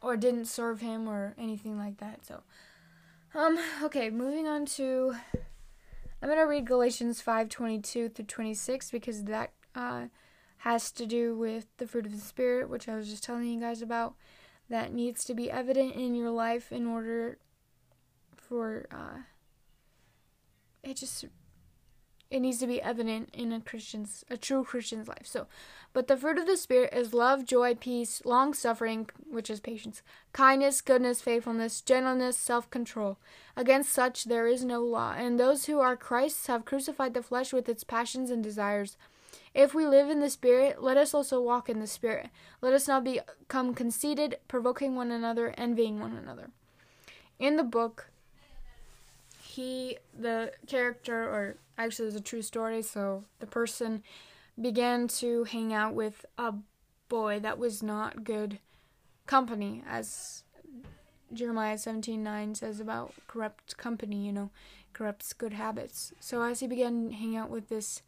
or 0.00 0.16
didn't 0.16 0.46
serve 0.46 0.80
him 0.80 1.08
or 1.08 1.34
anything 1.38 1.78
like 1.78 1.98
that. 1.98 2.24
So 2.24 2.42
um 3.34 3.58
okay, 3.82 4.10
moving 4.10 4.46
on 4.46 4.66
to 4.66 5.14
I'm 6.22 6.28
going 6.28 6.38
to 6.38 6.44
read 6.44 6.66
Galatians 6.66 7.22
5:22 7.22 8.14
through 8.14 8.24
26 8.24 8.90
because 8.90 9.24
that 9.24 9.52
uh 9.74 10.06
has 10.58 10.90
to 10.92 11.06
do 11.06 11.36
with 11.36 11.66
the 11.76 11.86
fruit 11.86 12.06
of 12.06 12.12
the 12.12 12.18
spirit, 12.18 12.68
which 12.68 12.88
I 12.88 12.96
was 12.96 13.08
just 13.08 13.22
telling 13.22 13.44
you 13.44 13.60
guys 13.60 13.82
about 13.82 14.14
that 14.68 14.92
needs 14.92 15.24
to 15.24 15.34
be 15.34 15.50
evident 15.50 15.94
in 15.94 16.14
your 16.14 16.30
life 16.30 16.72
in 16.72 16.86
order 16.86 17.38
for 18.34 18.86
uh 18.90 19.22
it 20.82 20.96
just 20.96 21.26
it 22.30 22.40
needs 22.40 22.58
to 22.58 22.66
be 22.66 22.82
evident 22.82 23.30
in 23.32 23.52
a 23.52 23.60
Christian's 23.60 24.24
a 24.28 24.36
true 24.36 24.64
Christian's 24.64 25.08
life. 25.08 25.24
So, 25.24 25.46
but 25.92 26.08
the 26.08 26.16
fruit 26.16 26.38
of 26.38 26.46
the 26.46 26.56
spirit 26.56 26.92
is 26.92 27.14
love, 27.14 27.44
joy, 27.44 27.74
peace, 27.74 28.20
long 28.24 28.52
suffering, 28.52 29.08
which 29.30 29.48
is 29.48 29.60
patience, 29.60 30.02
kindness, 30.32 30.80
goodness, 30.80 31.22
faithfulness, 31.22 31.80
gentleness, 31.80 32.36
self-control. 32.36 33.18
Against 33.56 33.92
such 33.92 34.24
there 34.24 34.46
is 34.46 34.64
no 34.64 34.82
law. 34.82 35.14
And 35.16 35.38
those 35.38 35.66
who 35.66 35.78
are 35.80 35.96
Christ's 35.96 36.48
have 36.48 36.64
crucified 36.64 37.14
the 37.14 37.22
flesh 37.22 37.52
with 37.52 37.68
its 37.68 37.84
passions 37.84 38.30
and 38.30 38.42
desires. 38.42 38.96
If 39.54 39.74
we 39.74 39.86
live 39.86 40.10
in 40.10 40.20
the 40.20 40.28
Spirit, 40.28 40.82
let 40.82 40.98
us 40.98 41.14
also 41.14 41.40
walk 41.40 41.70
in 41.70 41.80
the 41.80 41.86
Spirit. 41.86 42.28
Let 42.60 42.74
us 42.74 42.86
not 42.86 43.04
become 43.04 43.74
conceited, 43.74 44.36
provoking 44.48 44.96
one 44.96 45.10
another, 45.10 45.54
envying 45.56 45.98
one 45.98 46.14
another. 46.14 46.50
In 47.38 47.56
the 47.56 47.64
book, 47.64 48.10
he, 49.56 49.98
the 50.18 50.52
character, 50.66 51.24
or 51.24 51.56
actually, 51.78 52.08
it's 52.08 52.16
a 52.16 52.20
true 52.20 52.42
story, 52.42 52.82
so 52.82 53.24
the 53.40 53.46
person 53.46 54.02
began 54.60 55.08
to 55.08 55.44
hang 55.44 55.72
out 55.72 55.94
with 55.94 56.24
a 56.38 56.54
boy 57.08 57.40
that 57.40 57.58
was 57.58 57.82
not 57.82 58.24
good 58.24 58.58
company, 59.26 59.82
as 59.88 60.44
Jeremiah 61.32 61.76
17:9 61.76 62.54
says 62.54 62.80
about 62.80 63.14
corrupt 63.26 63.76
company, 63.76 64.26
you 64.26 64.32
know, 64.32 64.50
corrupts 64.92 65.32
good 65.32 65.52
habits. 65.52 66.12
So 66.20 66.42
as 66.42 66.60
he 66.60 66.66
began 66.66 67.10
hanging 67.10 67.36
out 67.36 67.50
with 67.50 67.68
this 67.68 68.02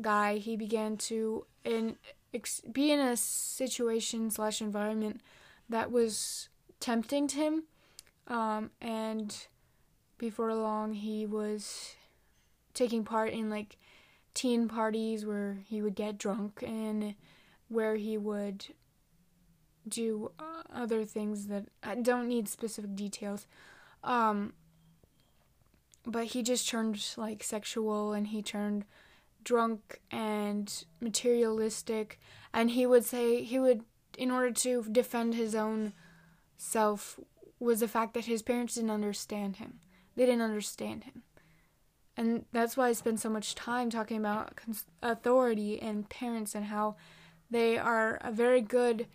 guy, 0.00 0.38
he 0.38 0.56
began 0.56 0.96
to 0.96 1.46
in 1.64 1.96
ex, 2.32 2.60
be 2.60 2.90
in 2.90 3.00
a 3.00 3.16
situation 3.16 4.30
slash 4.30 4.60
environment 4.60 5.20
that 5.68 5.90
was 5.90 6.48
tempting 6.80 7.28
to 7.28 7.36
him, 7.36 7.62
um, 8.26 8.70
and 8.80 9.46
before 10.18 10.54
long 10.54 10.94
he 10.94 11.26
was 11.26 11.94
taking 12.72 13.04
part 13.04 13.32
in 13.32 13.50
like 13.50 13.76
teen 14.34 14.68
parties 14.68 15.24
where 15.24 15.58
he 15.66 15.80
would 15.80 15.94
get 15.94 16.18
drunk 16.18 16.62
and 16.66 17.14
where 17.68 17.96
he 17.96 18.18
would 18.18 18.66
do 19.86 20.32
uh, 20.38 20.62
other 20.72 21.04
things 21.04 21.46
that 21.46 21.66
I 21.82 21.94
don't 21.94 22.28
need 22.28 22.48
specific 22.48 22.94
details. 22.96 23.46
Um, 24.02 24.54
but 26.06 26.26
he 26.26 26.42
just 26.42 26.68
turned 26.68 27.14
like 27.16 27.42
sexual 27.42 28.12
and 28.12 28.28
he 28.28 28.42
turned 28.42 28.84
drunk 29.42 30.00
and 30.10 30.84
materialistic 31.00 32.18
and 32.52 32.70
he 32.70 32.86
would 32.86 33.04
say 33.04 33.42
he 33.42 33.58
would 33.58 33.82
in 34.16 34.30
order 34.30 34.50
to 34.50 34.84
defend 34.90 35.34
his 35.34 35.54
own 35.54 35.92
self 36.56 37.18
was 37.58 37.80
the 37.80 37.88
fact 37.88 38.14
that 38.14 38.24
his 38.24 38.42
parents 38.42 38.74
didn't 38.74 38.90
understand 38.90 39.56
him 39.56 39.80
they 40.16 40.26
didn't 40.26 40.42
understand 40.42 41.04
him. 41.04 41.22
And 42.16 42.44
that's 42.52 42.76
why 42.76 42.88
I 42.88 42.92
spend 42.92 43.18
so 43.18 43.28
much 43.28 43.54
time 43.54 43.90
talking 43.90 44.18
about 44.18 44.58
authority 45.02 45.80
and 45.80 46.08
parents 46.08 46.54
and 46.54 46.66
how 46.66 46.96
they 47.50 47.76
are 47.76 48.18
a 48.22 48.30
very 48.30 48.60
good 48.60 49.06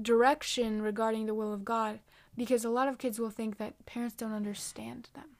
direction 0.00 0.82
regarding 0.82 1.26
the 1.26 1.34
will 1.34 1.52
of 1.52 1.64
God 1.64 2.00
because 2.36 2.64
a 2.64 2.70
lot 2.70 2.88
of 2.88 2.98
kids 2.98 3.20
will 3.20 3.30
think 3.30 3.58
that 3.58 3.86
parents 3.86 4.16
don't 4.16 4.32
understand 4.32 5.08
them. 5.14 5.36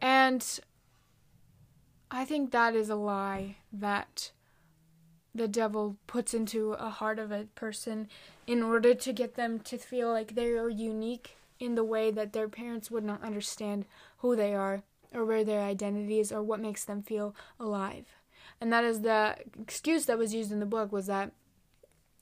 And 0.00 0.60
I 2.10 2.26
think 2.26 2.50
that 2.50 2.74
is 2.74 2.90
a 2.90 2.94
lie 2.94 3.56
that 3.72 4.32
the 5.34 5.48
devil 5.48 5.96
puts 6.06 6.34
into 6.34 6.72
a 6.74 6.90
heart 6.90 7.18
of 7.18 7.32
a 7.32 7.48
person 7.54 8.08
in 8.46 8.62
order 8.62 8.94
to 8.94 9.12
get 9.12 9.34
them 9.34 9.58
to 9.60 9.78
feel 9.78 10.12
like 10.12 10.34
they 10.34 10.50
are 10.50 10.68
unique 10.68 11.36
in 11.58 11.74
the 11.74 11.84
way 11.84 12.10
that 12.10 12.32
their 12.32 12.48
parents 12.48 12.90
would 12.90 13.04
not 13.04 13.22
understand 13.22 13.84
who 14.18 14.34
they 14.36 14.54
are 14.54 14.82
or 15.12 15.24
where 15.24 15.44
their 15.44 15.62
identity 15.62 16.18
is 16.18 16.32
or 16.32 16.42
what 16.42 16.60
makes 16.60 16.84
them 16.84 17.02
feel 17.02 17.34
alive. 17.60 18.06
And 18.60 18.72
that 18.72 18.84
is 18.84 19.00
the 19.00 19.36
excuse 19.60 20.06
that 20.06 20.18
was 20.18 20.34
used 20.34 20.52
in 20.52 20.60
the 20.60 20.66
book 20.66 20.92
was 20.92 21.06
that 21.06 21.32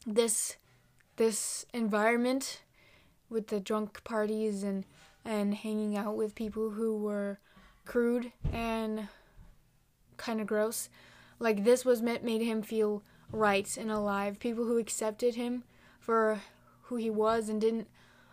this 0.07 0.57
this 1.16 1.64
environment 1.73 2.62
with 3.29 3.49
the 3.49 3.61
drunk 3.61 4.03
parties 4.05 4.62
and 4.62 4.85
and 5.25 5.55
hanging 5.55 5.97
out 5.97 6.16
with 6.16 6.35
people 6.35 6.71
who 6.71 6.99
were 6.99 7.38
crude 7.85 8.33
and 8.53 9.09
kind 10.16 10.40
of 10.40 10.47
gross 10.47 10.88
like 11.38 11.64
this 11.64 11.85
was 11.85 12.03
meant 12.03 12.25
made 12.25 12.42
him 12.42 12.62
feel 12.62 13.03
right 13.31 13.77
and 13.77 13.90
alive 13.90 14.38
people 14.38 14.64
who 14.64 14.79
accepted 14.79 15.35
him 15.35 15.64
for 16.01 16.40
who 16.83 16.97
he 16.97 17.11
was 17.11 17.49
and 17.49 17.61
didn't 17.61 17.88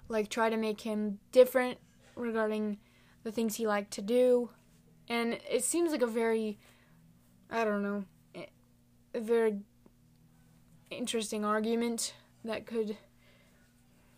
like 0.10 0.30
try 0.30 0.50
to 0.50 0.58
make 0.58 0.82
him 0.82 1.20
different 1.32 1.78
regarding 2.16 2.78
the 3.24 3.32
things 3.32 3.56
he 3.56 3.68
liked 3.68 3.92
to 3.92 4.02
do. 4.02 4.50
And 5.08 5.40
it 5.50 5.64
seems 5.64 5.92
like 5.92 6.02
a 6.02 6.08
very 6.08 6.60
i 7.52 7.64
don't 7.64 7.84
know 7.84 8.04
a 9.14 9.20
very 9.20 9.60
interesting 10.92 11.44
argument 11.44 12.14
that 12.44 12.66
could 12.66 12.98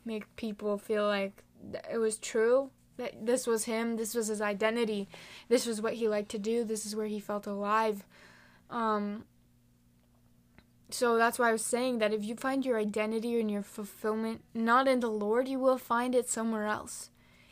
make 0.04 0.36
people 0.36 0.78
feel 0.78 1.06
like 1.06 1.44
it 1.92 1.98
was 1.98 2.18
true 2.18 2.72
that 2.98 3.26
this 3.26 3.48
was 3.48 3.66
him 3.66 3.96
this 3.96 4.14
was 4.14 4.28
his 4.28 4.42
identity 4.42 5.08
this 5.48 5.66
was 5.66 5.82
what 5.82 5.94
he 5.94 6.08
liked 6.08 6.30
to 6.30 6.40
do 6.40 6.64
this 6.64 6.86
is 6.86 6.96
where 6.96 7.08
he 7.08 7.20
felt 7.20 7.48
alive. 7.48 8.06
Um 8.70 9.26
so 10.94 11.18
that's 11.18 11.40
why 11.40 11.50
I 11.50 11.54
was 11.54 11.64
saying 11.64 12.00
that 12.00 12.14
if 12.14 12.24
you 12.24 12.36
find 12.36 12.66
your 12.66 12.78
identity 12.78 13.40
and 13.40 13.50
your 13.50 13.64
fulfillment 13.64 14.44
not 14.54 14.88
in 14.88 15.00
the 15.00 15.10
Lord, 15.10 15.48
you 15.48 15.60
will 15.60 15.78
find 15.78 16.16
it 16.16 16.30
somewhere 16.30 16.66
else. 16.66 17.10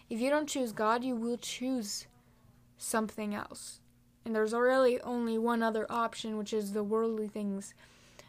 If 0.09 0.19
you 0.19 0.29
don't 0.29 0.49
choose 0.49 0.71
God, 0.71 1.03
you 1.03 1.15
will 1.15 1.37
choose 1.37 2.07
something 2.77 3.35
else. 3.35 3.79
And 4.25 4.35
there's 4.35 4.53
really 4.53 4.99
only 5.01 5.37
one 5.37 5.63
other 5.63 5.85
option, 5.89 6.37
which 6.37 6.53
is 6.53 6.73
the 6.73 6.83
worldly 6.83 7.27
things, 7.27 7.73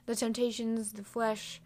the 0.06 0.14
temptations, 0.14 0.92
the 0.92 1.04
flesh, 1.04 1.60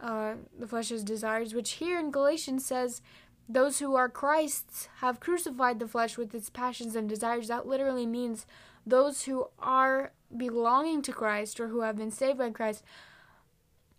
uh, 0.00 0.34
the 0.58 0.66
flesh's 0.66 1.04
desires, 1.04 1.54
which 1.54 1.72
here 1.72 1.98
in 1.98 2.10
Galatians 2.10 2.64
says, 2.64 3.02
those 3.48 3.78
who 3.78 3.94
are 3.94 4.08
Christ's 4.08 4.88
have 5.00 5.20
crucified 5.20 5.78
the 5.78 5.88
flesh 5.88 6.16
with 6.16 6.34
its 6.34 6.48
passions 6.48 6.96
and 6.96 7.08
desires. 7.08 7.48
That 7.48 7.66
literally 7.66 8.06
means 8.06 8.46
those 8.86 9.22
who 9.22 9.48
are 9.58 10.12
belonging 10.36 11.02
to 11.02 11.12
Christ 11.12 11.60
or 11.60 11.68
who 11.68 11.80
have 11.80 11.96
been 11.96 12.10
saved 12.10 12.38
by 12.38 12.50
Christ 12.50 12.82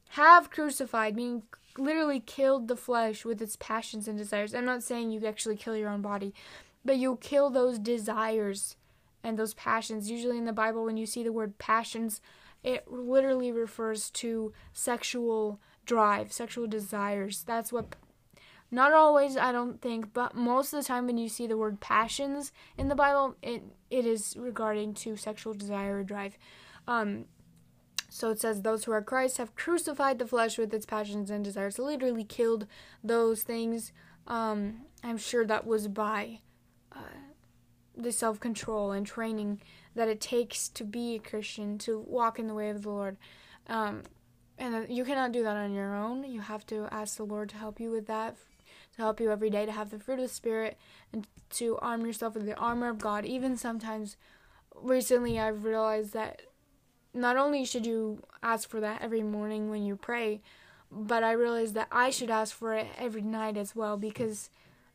have 0.09 0.49
crucified, 0.49 1.15
meaning 1.15 1.43
literally 1.77 2.19
killed 2.19 2.67
the 2.67 2.75
flesh 2.75 3.25
with 3.25 3.41
its 3.41 3.57
passions 3.59 4.07
and 4.07 4.17
desires. 4.17 4.53
I'm 4.53 4.65
not 4.65 4.83
saying 4.83 5.11
you 5.11 5.25
actually 5.25 5.57
kill 5.57 5.75
your 5.75 5.89
own 5.89 6.01
body, 6.01 6.33
but 6.83 6.97
you 6.97 7.17
kill 7.21 7.49
those 7.49 7.79
desires 7.79 8.75
and 9.23 9.37
those 9.37 9.53
passions. 9.53 10.09
Usually 10.09 10.37
in 10.37 10.45
the 10.45 10.53
Bible, 10.53 10.85
when 10.85 10.97
you 10.97 11.05
see 11.05 11.23
the 11.23 11.33
word 11.33 11.57
passions, 11.57 12.21
it 12.63 12.89
literally 12.91 13.51
refers 13.51 14.09
to 14.11 14.53
sexual 14.71 15.59
drive, 15.85 16.31
sexual 16.31 16.67
desires. 16.67 17.43
That's 17.43 17.73
what 17.73 17.95
not 18.71 18.93
always, 18.93 19.37
I 19.37 19.51
don't 19.51 19.81
think, 19.81 20.13
but 20.13 20.35
most 20.35 20.73
of 20.73 20.81
the 20.81 20.87
time 20.87 21.05
when 21.05 21.17
you 21.17 21.29
see 21.29 21.47
the 21.47 21.57
word 21.57 21.79
passions 21.79 22.51
in 22.77 22.87
the 22.87 22.95
Bible, 22.95 23.35
it 23.41 23.63
it 23.89 24.05
is 24.05 24.35
regarding 24.37 24.93
to 24.95 25.15
sexual 25.15 25.53
desire 25.53 25.99
or 25.99 26.03
drive. 26.03 26.37
Um, 26.87 27.25
so 28.09 28.29
it 28.29 28.39
says, 28.39 28.61
Those 28.61 28.85
who 28.85 28.91
are 28.91 29.01
Christ 29.01 29.37
have 29.37 29.55
crucified 29.55 30.19
the 30.19 30.27
flesh 30.27 30.57
with 30.57 30.73
its 30.73 30.85
passions 30.85 31.29
and 31.29 31.43
desires, 31.43 31.77
literally 31.77 32.23
killed 32.23 32.65
those 33.03 33.43
things. 33.43 33.91
Um, 34.27 34.85
I'm 35.03 35.17
sure 35.17 35.45
that 35.45 35.67
was 35.67 35.87
by 35.87 36.39
uh, 36.91 36.99
the 37.95 38.11
self 38.11 38.39
control 38.39 38.91
and 38.91 39.05
training 39.05 39.61
that 39.95 40.07
it 40.07 40.21
takes 40.21 40.69
to 40.69 40.83
be 40.83 41.15
a 41.15 41.19
Christian, 41.19 41.77
to 41.79 41.99
walk 41.99 42.39
in 42.39 42.47
the 42.47 42.53
way 42.53 42.69
of 42.69 42.81
the 42.81 42.89
Lord. 42.89 43.17
Um, 43.67 44.03
and 44.57 44.87
you 44.89 45.03
cannot 45.03 45.31
do 45.31 45.43
that 45.43 45.57
on 45.57 45.73
your 45.73 45.95
own. 45.95 46.23
You 46.23 46.41
have 46.41 46.65
to 46.67 46.87
ask 46.91 47.17
the 47.17 47.25
Lord 47.25 47.49
to 47.49 47.57
help 47.57 47.79
you 47.79 47.91
with 47.91 48.07
that 48.07 48.37
to 48.95 49.01
help 49.01 49.19
you 49.19 49.31
every 49.31 49.49
day 49.49 49.65
to 49.65 49.71
have 49.71 49.89
the 49.89 49.99
fruit 49.99 50.15
of 50.15 50.21
the 50.21 50.27
Spirit 50.27 50.77
and 51.11 51.27
to 51.51 51.77
arm 51.77 52.05
yourself 52.05 52.35
with 52.35 52.45
the 52.45 52.55
armor 52.55 52.89
of 52.89 52.99
God. 52.99 53.25
Even 53.25 53.57
sometimes, 53.57 54.17
recently, 54.73 55.39
I've 55.39 55.63
realized 55.63 56.13
that 56.13 56.41
not 57.13 57.37
only 57.37 57.65
should 57.65 57.85
you 57.85 58.23
ask 58.43 58.69
for 58.69 58.79
that 58.81 59.01
every 59.01 59.23
morning 59.23 59.69
when 59.69 59.85
you 59.85 59.95
pray, 59.95 60.41
but 60.91 61.23
I 61.23 61.31
realized 61.31 61.73
that 61.75 61.87
I 61.91 62.09
should 62.09 62.29
ask 62.29 62.55
for 62.55 62.73
it 62.73 62.87
every 62.97 63.21
night 63.21 63.57
as 63.57 63.75
well 63.75 63.97
because 63.97 64.49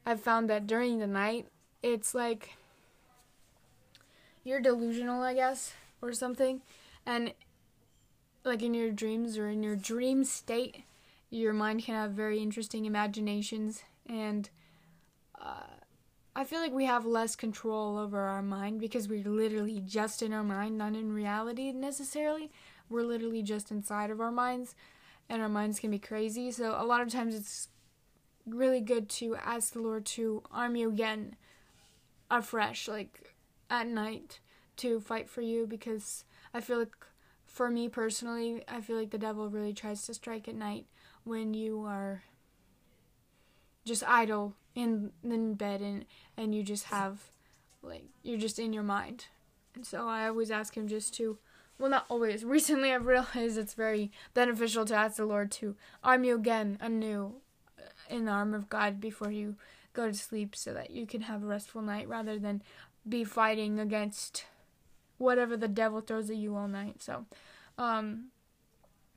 I've 0.06 0.20
found 0.20 0.48
that 0.50 0.66
during 0.66 0.98
the 0.98 1.06
night, 1.06 1.46
it's 1.82 2.14
like 2.14 2.56
you're 4.44 4.60
delusional, 4.60 5.22
I 5.22 5.34
guess, 5.34 5.72
or 6.00 6.12
something. 6.12 6.62
And 7.04 7.34
like 8.44 8.62
in 8.62 8.74
your 8.74 8.90
dreams 8.90 9.36
or 9.36 9.48
in 9.48 9.62
your 9.62 9.76
dream 9.76 10.24
state, 10.24 10.84
your 11.30 11.52
mind 11.52 11.84
can 11.84 11.94
have 11.94 12.12
very 12.12 12.40
interesting 12.40 12.84
imaginations 12.84 13.82
and 14.10 14.50
uh, 15.40 15.62
I 16.34 16.44
feel 16.44 16.60
like 16.60 16.72
we 16.72 16.84
have 16.86 17.06
less 17.06 17.36
control 17.36 17.96
over 17.96 18.20
our 18.20 18.42
mind 18.42 18.80
because 18.80 19.08
we're 19.08 19.28
literally 19.28 19.80
just 19.80 20.20
in 20.20 20.32
our 20.32 20.42
mind, 20.42 20.76
not 20.76 20.94
in 20.94 21.12
reality 21.12 21.72
necessarily. 21.72 22.50
We're 22.88 23.04
literally 23.04 23.42
just 23.42 23.70
inside 23.70 24.10
of 24.10 24.20
our 24.20 24.32
minds, 24.32 24.74
and 25.28 25.40
our 25.40 25.48
minds 25.48 25.78
can 25.78 25.92
be 25.92 25.98
crazy. 25.98 26.50
So, 26.50 26.74
a 26.76 26.84
lot 26.84 27.00
of 27.00 27.08
times 27.08 27.34
it's 27.36 27.68
really 28.44 28.80
good 28.80 29.08
to 29.08 29.36
ask 29.36 29.72
the 29.72 29.80
Lord 29.80 30.04
to 30.06 30.42
arm 30.50 30.74
you 30.74 30.88
again 30.88 31.36
afresh, 32.30 32.88
like 32.88 33.34
at 33.70 33.86
night, 33.86 34.40
to 34.78 34.98
fight 34.98 35.28
for 35.28 35.42
you 35.42 35.66
because 35.66 36.24
I 36.52 36.60
feel 36.60 36.78
like 36.80 36.96
for 37.46 37.70
me 37.70 37.88
personally, 37.88 38.64
I 38.66 38.80
feel 38.80 38.96
like 38.96 39.10
the 39.10 39.18
devil 39.18 39.48
really 39.48 39.72
tries 39.72 40.04
to 40.06 40.14
strike 40.14 40.48
at 40.48 40.54
night 40.56 40.86
when 41.22 41.54
you 41.54 41.84
are 41.84 42.22
just 43.90 44.04
idle 44.06 44.54
in 44.76 45.10
in 45.24 45.54
bed 45.54 45.80
and 45.80 46.04
and 46.36 46.54
you 46.54 46.62
just 46.62 46.84
have 46.84 47.18
like 47.82 48.04
you're 48.22 48.38
just 48.38 48.58
in 48.58 48.72
your 48.72 48.84
mind. 48.84 49.26
And 49.74 49.84
so 49.84 50.08
I 50.08 50.28
always 50.28 50.50
ask 50.50 50.76
him 50.76 50.86
just 50.86 51.12
to 51.14 51.38
well 51.78 51.90
not 51.90 52.06
always. 52.08 52.44
Recently 52.56 52.92
I've 52.92 53.06
realized 53.06 53.58
it's 53.58 53.74
very 53.74 54.12
beneficial 54.32 54.84
to 54.84 54.94
ask 54.94 55.16
the 55.16 55.24
Lord 55.24 55.50
to 55.52 55.74
arm 56.04 56.22
you 56.24 56.36
again 56.36 56.78
anew 56.80 57.34
uh, 57.78 57.82
in 58.08 58.26
the 58.26 58.30
arm 58.30 58.54
of 58.54 58.68
God 58.68 59.00
before 59.00 59.32
you 59.32 59.56
go 59.92 60.06
to 60.06 60.14
sleep 60.14 60.54
so 60.54 60.72
that 60.72 60.90
you 60.90 61.04
can 61.04 61.22
have 61.22 61.42
a 61.42 61.46
restful 61.46 61.82
night 61.82 62.08
rather 62.08 62.38
than 62.38 62.62
be 63.08 63.24
fighting 63.24 63.80
against 63.80 64.44
whatever 65.18 65.56
the 65.56 65.68
devil 65.68 66.00
throws 66.00 66.30
at 66.30 66.36
you 66.36 66.54
all 66.54 66.68
night. 66.68 67.02
So 67.02 67.26
um 67.76 68.26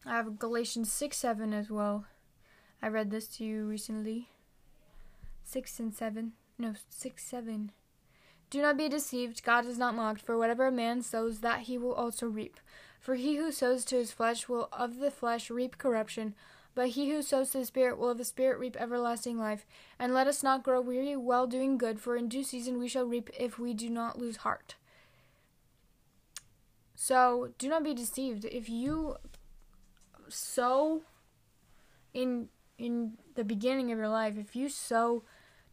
I 0.04 0.16
have 0.16 0.40
Galatians 0.40 0.92
6 0.92 1.16
7 1.16 1.54
as 1.54 1.70
well. 1.70 2.06
I 2.82 2.88
read 2.88 3.12
this 3.12 3.28
to 3.38 3.46
you 3.46 3.66
recently. 3.66 4.33
6 5.44 5.80
and 5.80 5.94
7. 5.94 6.34
No, 6.58 6.74
6 6.90 7.24
7. 7.24 7.72
Do 8.50 8.62
not 8.62 8.78
be 8.78 8.88
deceived. 8.88 9.44
God 9.44 9.66
is 9.66 9.78
not 9.78 9.96
mocked, 9.96 10.22
for 10.22 10.38
whatever 10.38 10.68
a 10.68 10.72
man 10.72 11.02
sows, 11.02 11.40
that 11.40 11.62
he 11.62 11.78
will 11.78 11.94
also 11.94 12.28
reap. 12.28 12.60
For 13.00 13.16
he 13.16 13.36
who 13.36 13.52
sows 13.52 13.84
to 13.86 13.96
his 13.96 14.12
flesh 14.12 14.48
will 14.48 14.70
of 14.72 15.00
the 15.00 15.12
flesh 15.12 15.50
reap 15.50 15.78
corruption, 15.78 16.36
but 16.76 16.90
he 16.90 17.10
who 17.10 17.22
sows 17.22 17.52
to 17.52 17.60
the 17.60 17.66
Spirit 17.66 17.98
will 17.98 18.10
of 18.10 18.18
the 18.18 18.24
Spirit 18.24 18.60
reap 18.60 18.78
everlasting 18.80 19.40
life. 19.40 19.66
And 20.00 20.14
let 20.14 20.28
us 20.28 20.44
not 20.44 20.64
grow 20.64 20.82
weary 20.82 21.16
while 21.16 21.48
doing 21.48 21.78
good, 21.78 22.00
for 22.00 22.16
in 22.16 22.28
due 22.30 22.44
season 22.44 22.80
we 22.80 22.88
shall 22.88 23.06
reap 23.06 23.30
if 23.38 23.60
we 23.60 23.74
do 23.74 23.90
not 23.90 24.20
lose 24.20 24.38
heart. 24.38 24.76
So 26.96 27.50
do 27.58 27.68
not 27.68 27.84
be 27.84 27.94
deceived. 27.94 28.46
If 28.46 28.70
you 28.70 29.18
sow 30.30 31.02
in 32.14 32.50
in 32.78 33.18
the 33.36 33.44
beginning 33.44 33.92
of 33.92 33.98
your 33.98 34.10
life, 34.10 34.38
if 34.38 34.56
you 34.56 34.70
sow 34.70 35.24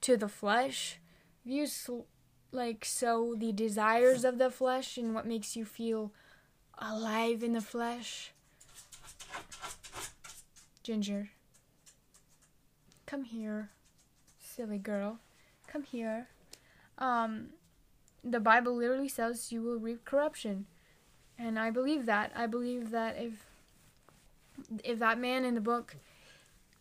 to 0.03 0.17
the 0.17 0.29
flesh, 0.29 0.99
you 1.45 1.67
like 2.53 2.85
so 2.85 3.35
the 3.37 3.53
desires 3.53 4.25
of 4.25 4.39
the 4.39 4.51
flesh 4.51 4.97
and 4.97 5.15
what 5.15 5.27
makes 5.27 5.57
you 5.57 5.65
feel 5.65 6.13
alive 6.79 7.43
in 7.43 7.53
the 7.53 7.61
flesh. 7.61 8.33
Ginger, 10.83 11.31
come 13.07 13.25
here, 13.25 13.71
silly 14.41 14.79
girl, 14.79 15.19
come 15.67 15.83
here. 15.83 16.29
Um, 16.99 17.51
the 18.25 18.41
Bible 18.41 18.75
literally 18.75 19.09
says 19.09 19.53
you 19.53 19.63
will 19.63 19.79
reap 19.79 20.05
corruption, 20.05 20.67
and 21.39 21.59
I 21.59 21.71
believe 21.71 22.07
that. 22.07 22.33
I 22.35 22.47
believe 22.47 22.91
that 22.91 23.17
if 23.19 23.47
if 24.85 24.99
that 24.99 25.19
man 25.19 25.45
in 25.45 25.55
the 25.55 25.61
book 25.61 25.97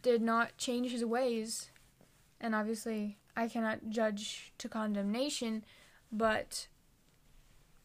did 0.02 0.22
not 0.22 0.58
change 0.58 0.92
his 0.92 1.06
ways, 1.06 1.72
and 2.42 2.56
obviously 2.56 3.18
I 3.36 3.48
cannot 3.48 3.90
judge 3.90 4.54
to 4.58 4.70
condemnation, 4.70 5.64
but 6.12 6.68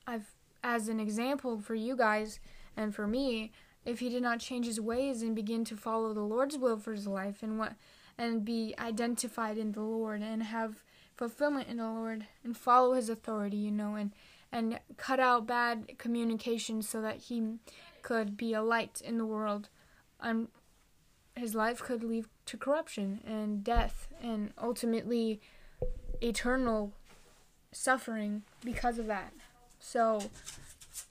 I've 0.07 0.35
as 0.63 0.89
an 0.89 0.99
example 0.99 1.61
for 1.61 1.75
you 1.75 1.95
guys 1.95 2.41
and 2.77 2.95
for 2.95 3.07
me 3.07 3.53
if 3.85 4.01
he 4.01 4.09
did 4.09 4.23
not 4.23 4.41
change 4.41 4.65
his 4.65 4.81
ways 4.81 5.21
and 5.23 5.37
begin 5.37 5.65
to 5.67 5.77
follow 5.77 6.15
the 6.15 6.23
Lord's 6.23 6.57
will 6.57 6.79
for 6.79 6.93
his 6.93 7.07
life 7.07 7.43
and 7.43 7.59
what 7.59 7.75
and 8.17 8.45
be 8.45 8.75
identified 8.79 9.59
in 9.59 9.73
the 9.73 9.83
Lord 9.83 10.23
and 10.23 10.43
have 10.43 10.83
fulfillment 11.15 11.69
in 11.69 11.77
the 11.77 11.89
Lord 11.89 12.27
and 12.43 12.57
follow 12.57 12.95
his 12.95 13.09
authority, 13.09 13.57
you 13.57 13.71
know, 13.71 13.95
and 13.95 14.13
and 14.51 14.79
cut 14.97 15.19
out 15.19 15.47
bad 15.47 15.99
communication 15.99 16.81
so 16.81 17.03
that 17.03 17.17
he 17.17 17.57
could 18.03 18.37
be 18.37 18.55
a 18.55 18.63
light 18.63 19.03
in 19.05 19.19
the 19.19 19.27
world. 19.27 19.69
His 21.37 21.55
life 21.55 21.81
could 21.81 22.03
lead 22.03 22.27
to 22.47 22.57
corruption 22.57 23.21
and 23.27 23.65
death 23.65 24.09
and 24.23 24.53
ultimately 24.61 25.41
eternal 26.21 26.93
suffering 27.73 28.43
because 28.65 28.99
of 28.99 29.07
that. 29.07 29.33
So 29.81 30.31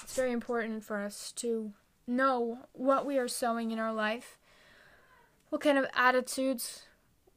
it's 0.02 0.16
very 0.16 0.32
important 0.32 0.84
for 0.84 1.02
us 1.02 1.32
to 1.34 1.74
know 2.08 2.60
what 2.74 3.06
we 3.06 3.18
are 3.18 3.28
sowing 3.28 3.72
in 3.72 3.80
our 3.80 3.94
life, 3.94 4.38
what 5.50 5.62
kind 5.62 5.78
of 5.78 5.86
attitudes 5.94 6.84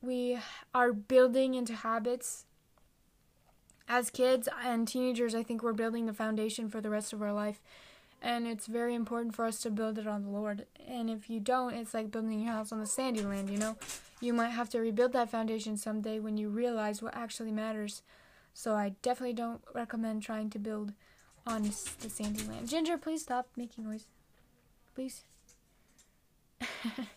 we 0.00 0.38
are 0.74 0.92
building 0.92 1.54
into 1.54 1.74
habits. 1.74 2.44
As 3.88 4.10
kids 4.10 4.48
and 4.64 4.86
teenagers, 4.86 5.34
I 5.34 5.42
think 5.42 5.62
we're 5.62 5.72
building 5.72 6.06
the 6.06 6.12
foundation 6.12 6.68
for 6.68 6.80
the 6.80 6.90
rest 6.90 7.12
of 7.12 7.22
our 7.22 7.32
life. 7.32 7.60
And 8.26 8.44
it's 8.44 8.66
very 8.66 8.96
important 8.96 9.36
for 9.36 9.44
us 9.44 9.60
to 9.60 9.70
build 9.70 9.98
it 9.98 10.06
on 10.08 10.24
the 10.24 10.30
Lord. 10.30 10.66
And 10.88 11.08
if 11.08 11.30
you 11.30 11.38
don't, 11.38 11.74
it's 11.74 11.94
like 11.94 12.10
building 12.10 12.40
your 12.40 12.54
house 12.54 12.72
on 12.72 12.80
the 12.80 12.86
sandy 12.86 13.22
land, 13.22 13.48
you 13.48 13.56
know? 13.56 13.76
You 14.20 14.32
might 14.32 14.48
have 14.48 14.68
to 14.70 14.80
rebuild 14.80 15.12
that 15.12 15.30
foundation 15.30 15.76
someday 15.76 16.18
when 16.18 16.36
you 16.36 16.48
realize 16.48 17.00
what 17.00 17.14
actually 17.14 17.52
matters. 17.52 18.02
So 18.52 18.74
I 18.74 18.94
definitely 19.00 19.34
don't 19.34 19.60
recommend 19.76 20.24
trying 20.24 20.50
to 20.50 20.58
build 20.58 20.92
on 21.46 21.62
the 21.62 22.10
sandy 22.10 22.42
land. 22.42 22.68
Ginger, 22.68 22.98
please 22.98 23.22
stop 23.22 23.46
making 23.56 23.84
noise. 23.84 24.06
Please. 24.96 25.22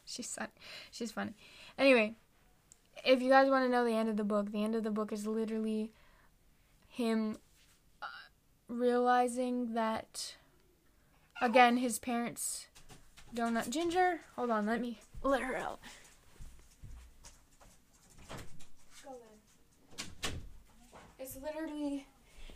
she's 0.05 0.31
funny. 0.31 0.51
She's 0.91 1.11
funny. 1.11 1.33
Anyway, 1.75 2.13
if 3.03 3.19
you 3.19 3.29
guys 3.29 3.49
want 3.49 3.65
to 3.65 3.71
know 3.71 3.83
the 3.83 3.95
end 3.95 4.09
of 4.09 4.17
the 4.17 4.23
book, 4.23 4.51
the 4.51 4.63
end 4.63 4.75
of 4.75 4.83
the 4.83 4.91
book 4.91 5.11
is 5.11 5.25
literally 5.25 5.89
him 6.87 7.39
uh, 7.99 8.05
realizing 8.67 9.73
that 9.73 10.35
again 11.41 11.77
his 11.77 11.99
parents 11.99 12.67
don't 13.33 13.53
donut 13.53 13.69
ginger. 13.69 14.21
Hold 14.35 14.51
on 14.51 14.65
let 14.65 14.81
me 14.81 14.99
let 15.23 15.41
her 15.41 15.55
out. 15.55 15.79
It's 21.17 21.37
literally 21.41 22.07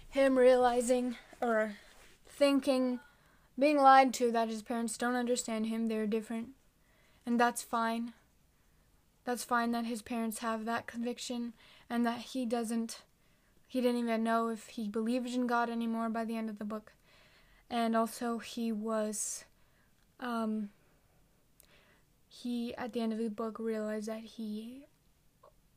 him 0.10 0.38
realizing 0.38 1.16
or 1.42 1.76
thinking 2.28 3.00
being 3.60 3.78
lied 3.78 4.14
to 4.16 4.32
that 4.32 4.50
his 4.50 4.64
parents 4.64 4.98
don't 4.98 5.16
understand 5.16 5.68
him 5.68 5.88
they're 5.88 6.08
different. 6.08 6.50
And 7.26 7.40
that's 7.40 7.62
fine. 7.62 8.14
That's 9.26 9.44
fine 9.44 9.72
that 9.72 9.86
his 9.86 10.02
parents 10.02 10.40
have 10.40 10.66
that 10.66 10.88
conviction 10.88 11.54
and 11.90 12.06
that 12.06 12.20
he 12.20 12.46
doesn't 12.46 13.02
he 13.68 13.82
didn't 13.82 14.00
even 14.00 14.24
know 14.24 14.50
if 14.50 14.68
he 14.68 14.88
believed 14.88 15.34
in 15.34 15.48
God 15.48 15.70
anymore 15.70 16.10
by 16.10 16.26
the 16.26 16.38
end 16.38 16.50
of 16.50 16.60
the 16.60 16.66
book. 16.66 16.94
And 17.74 17.96
also 17.96 18.38
he 18.38 18.72
was 18.72 19.46
um 20.20 20.70
he 22.30 22.76
at 22.76 22.94
the 22.94 23.02
end 23.02 23.14
of 23.14 23.18
the 23.18 23.32
book 23.32 23.58
realized 23.58 24.08
that 24.08 24.22
he 24.22 24.86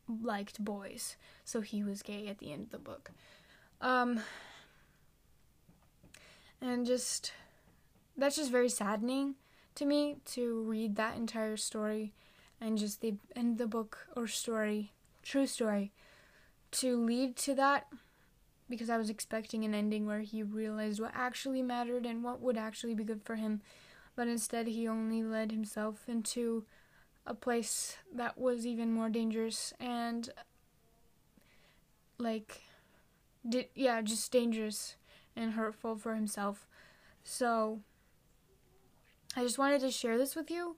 liked 0.06 0.62
boys. 0.62 1.16
So 1.42 1.62
he 1.62 1.82
was 1.82 2.02
gay 2.02 2.28
at 2.28 2.36
the 2.36 2.52
end 2.52 2.64
of 2.64 2.70
the 2.70 2.78
book. 2.78 3.12
Um 3.80 4.20
and 6.60 6.84
just 6.84 7.32
that's 8.14 8.36
just 8.36 8.52
very 8.52 8.68
saddening 8.68 9.36
to 9.76 9.86
me 9.86 10.18
to 10.26 10.64
read 10.64 10.96
that 10.96 11.16
entire 11.16 11.56
story 11.56 12.12
and 12.60 12.76
just 12.76 13.00
the 13.00 13.14
end 13.34 13.52
of 13.52 13.58
the 13.58 13.66
book 13.66 14.06
or 14.14 14.26
story, 14.26 14.92
true 15.22 15.46
story, 15.46 15.92
to 16.72 17.02
lead 17.02 17.36
to 17.36 17.54
that 17.54 17.86
because 18.68 18.90
I 18.90 18.96
was 18.98 19.10
expecting 19.10 19.64
an 19.64 19.74
ending 19.74 20.06
where 20.06 20.20
he 20.20 20.42
realized 20.42 21.00
what 21.00 21.12
actually 21.14 21.62
mattered 21.62 22.06
and 22.06 22.22
what 22.22 22.40
would 22.40 22.56
actually 22.56 22.94
be 22.94 23.04
good 23.04 23.22
for 23.22 23.36
him, 23.36 23.60
but 24.14 24.28
instead 24.28 24.66
he 24.66 24.88
only 24.88 25.22
led 25.22 25.52
himself 25.52 26.08
into 26.08 26.64
a 27.26 27.34
place 27.34 27.96
that 28.14 28.38
was 28.38 28.66
even 28.66 28.92
more 28.92 29.08
dangerous 29.08 29.72
and 29.80 30.30
like 32.18 32.62
did 33.48 33.66
yeah, 33.74 34.00
just 34.02 34.32
dangerous 34.32 34.96
and 35.34 35.52
hurtful 35.52 35.96
for 35.96 36.14
himself. 36.14 36.66
So 37.22 37.80
I 39.36 39.42
just 39.42 39.58
wanted 39.58 39.80
to 39.82 39.90
share 39.90 40.16
this 40.16 40.34
with 40.34 40.50
you 40.50 40.76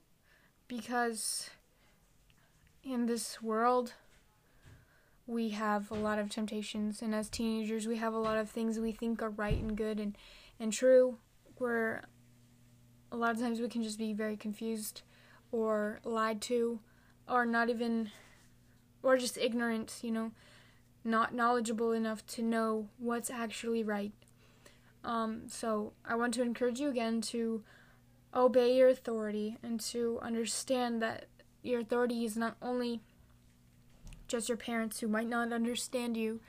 because 0.67 1.51
in 2.83 3.07
this 3.07 3.43
world, 3.43 3.95
we 5.29 5.51
have 5.51 5.91
a 5.91 5.95
lot 5.95 6.19
of 6.19 6.31
temptations, 6.31 7.03
and 7.03 7.15
as 7.15 7.29
teenagers, 7.29 7.87
we 7.87 7.99
have 7.99 8.15
a 8.15 8.19
lot 8.19 8.39
of 8.39 8.49
things 8.49 8.81
we 8.81 8.93
think 8.93 9.23
are 9.23 9.29
right 9.29 9.61
and 9.61 9.77
good 9.77 10.01
and, 10.01 10.17
and 10.59 10.73
true, 10.73 11.19
where 11.59 12.05
a 13.13 13.17
lot 13.17 13.33
of 13.33 13.39
times 13.39 13.61
we 13.61 13.69
can 13.69 13.83
just 13.83 13.99
be 13.99 14.15
very 14.15 14.39
confused 14.39 15.03
or 15.53 16.01
lied 16.03 16.41
to, 16.41 16.81
or 17.29 17.45
not 17.45 17.69
even, 17.69 18.11
or 19.03 19.19
just 19.19 19.37
ignorant, 19.37 19.99
you 20.01 20.11
know, 20.11 20.33
not 21.05 21.35
knowledgeable 21.35 21.93
enough 21.93 22.25
to 22.27 22.43
know 22.43 22.89
what's 22.97 23.29
actually 23.29 23.85
right. 23.85 24.13
Um, 25.05 25.43
so 25.47 25.93
I 26.07 26.15
want 26.15 26.33
to 26.35 26.43
encourage 26.43 26.81
you 26.81 26.89
again 26.89 27.21
to 27.23 27.63
obey 28.35 28.77
your 28.77 28.89
authority 28.89 29.59
and 29.63 29.79
to 29.81 30.19
understand 30.23 31.03
that 31.03 31.27
your 31.63 31.81
authority 31.81 32.25
is 32.25 32.35
not 32.35 32.57
only 32.63 33.03
just 34.29 34.49
your 34.49 34.59
parents 34.59 35.01
who 35.01 35.09
might 35.09 35.29
not 35.29 35.53
understand 35.53 36.17
you, 36.17 36.41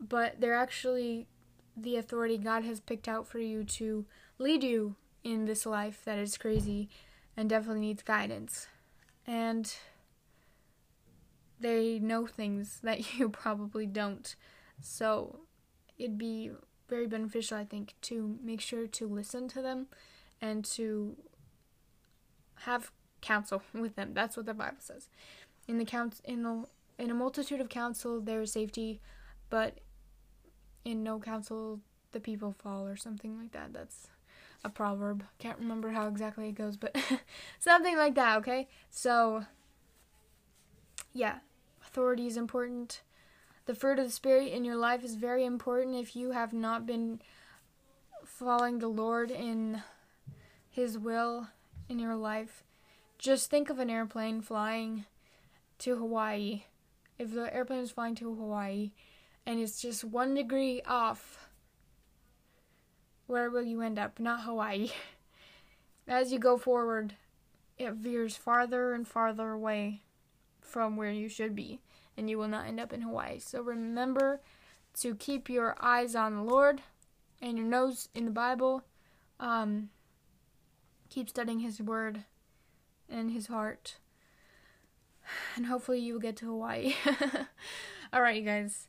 but 0.00 0.40
they're 0.40 0.54
actually 0.54 1.26
the 1.76 1.96
authority 1.96 2.38
God 2.38 2.64
has 2.64 2.80
picked 2.80 3.08
out 3.08 3.26
for 3.26 3.38
you 3.38 3.64
to 3.64 4.04
lead 4.38 4.62
you 4.62 4.96
in 5.24 5.44
this 5.44 5.64
life 5.64 6.02
that 6.04 6.18
is 6.18 6.36
crazy 6.36 6.88
and 7.36 7.48
definitely 7.48 7.80
needs 7.80 8.02
guidance. 8.02 8.66
And 9.26 9.72
they 11.60 11.98
know 11.98 12.26
things 12.26 12.80
that 12.82 13.18
you 13.18 13.28
probably 13.28 13.86
don't. 13.86 14.34
So 14.80 15.40
it'd 15.98 16.18
be 16.18 16.50
very 16.88 17.06
beneficial, 17.06 17.56
I 17.56 17.64
think, 17.64 17.94
to 18.02 18.38
make 18.42 18.60
sure 18.60 18.86
to 18.86 19.06
listen 19.06 19.48
to 19.48 19.62
them 19.62 19.86
and 20.40 20.64
to 20.64 21.16
have 22.60 22.90
counsel 23.20 23.62
with 23.72 23.96
them. 23.96 24.12
That's 24.12 24.36
what 24.36 24.46
the 24.46 24.54
Bible 24.54 24.76
says. 24.80 25.08
In 25.72 25.78
the 25.78 25.86
count 25.86 26.20
in 26.26 26.42
the 26.42 26.66
in 26.98 27.10
a 27.10 27.14
multitude 27.14 27.58
of 27.58 27.70
counsel 27.70 28.20
there 28.20 28.42
is 28.42 28.52
safety, 28.52 29.00
but 29.48 29.78
in 30.84 31.02
no 31.02 31.18
counsel 31.18 31.80
the 32.12 32.20
people 32.20 32.52
fall 32.52 32.86
or 32.86 32.94
something 32.94 33.38
like 33.38 33.52
that. 33.52 33.72
That's 33.72 34.08
a 34.62 34.68
proverb. 34.68 35.24
Can't 35.38 35.58
remember 35.58 35.88
how 35.92 36.08
exactly 36.08 36.50
it 36.50 36.56
goes, 36.56 36.76
but 36.76 36.94
something 37.58 37.96
like 37.96 38.14
that, 38.16 38.36
okay? 38.40 38.68
So 38.90 39.46
yeah, 41.14 41.38
authority 41.80 42.26
is 42.26 42.36
important. 42.36 43.00
The 43.64 43.74
fruit 43.74 43.98
of 43.98 44.04
the 44.04 44.12
spirit 44.12 44.52
in 44.52 44.66
your 44.66 44.76
life 44.76 45.02
is 45.02 45.14
very 45.14 45.46
important 45.46 45.96
if 45.96 46.14
you 46.14 46.32
have 46.32 46.52
not 46.52 46.84
been 46.84 47.22
following 48.26 48.78
the 48.78 48.88
Lord 48.88 49.30
in 49.30 49.82
his 50.68 50.98
will 50.98 51.48
in 51.88 51.98
your 51.98 52.14
life 52.14 52.62
just 53.16 53.48
think 53.48 53.70
of 53.70 53.78
an 53.78 53.88
airplane 53.88 54.42
flying 54.42 55.06
to 55.82 55.96
Hawaii. 55.96 56.64
If 57.18 57.32
the 57.32 57.54
airplane 57.54 57.80
is 57.80 57.90
flying 57.90 58.14
to 58.16 58.34
Hawaii 58.34 58.92
and 59.46 59.60
it's 59.60 59.80
just 59.80 60.04
one 60.04 60.34
degree 60.34 60.82
off, 60.86 61.48
where 63.26 63.50
will 63.50 63.62
you 63.62 63.82
end 63.82 63.98
up? 63.98 64.18
Not 64.18 64.42
Hawaii. 64.42 64.90
As 66.08 66.32
you 66.32 66.38
go 66.38 66.56
forward, 66.56 67.14
it 67.78 67.94
veers 67.94 68.36
farther 68.36 68.92
and 68.92 69.06
farther 69.06 69.50
away 69.50 70.02
from 70.60 70.96
where 70.96 71.10
you 71.10 71.28
should 71.28 71.54
be, 71.54 71.80
and 72.16 72.28
you 72.28 72.38
will 72.38 72.48
not 72.48 72.66
end 72.66 72.80
up 72.80 72.92
in 72.92 73.02
Hawaii. 73.02 73.38
So 73.38 73.62
remember 73.62 74.40
to 75.00 75.14
keep 75.14 75.48
your 75.48 75.76
eyes 75.80 76.14
on 76.14 76.34
the 76.34 76.42
Lord 76.42 76.82
and 77.40 77.56
your 77.56 77.66
nose 77.66 78.08
in 78.14 78.24
the 78.24 78.30
Bible. 78.30 78.82
Um, 79.38 79.90
keep 81.08 81.28
studying 81.28 81.60
His 81.60 81.80
Word 81.80 82.24
and 83.12 83.30
his 83.30 83.46
heart. 83.46 83.96
And 85.56 85.66
hopefully 85.66 86.00
you 86.00 86.14
will 86.14 86.20
get 86.20 86.36
to 86.36 86.46
Hawaii. 86.46 86.94
Alright, 88.14 88.36
you 88.36 88.42
guys. 88.42 88.88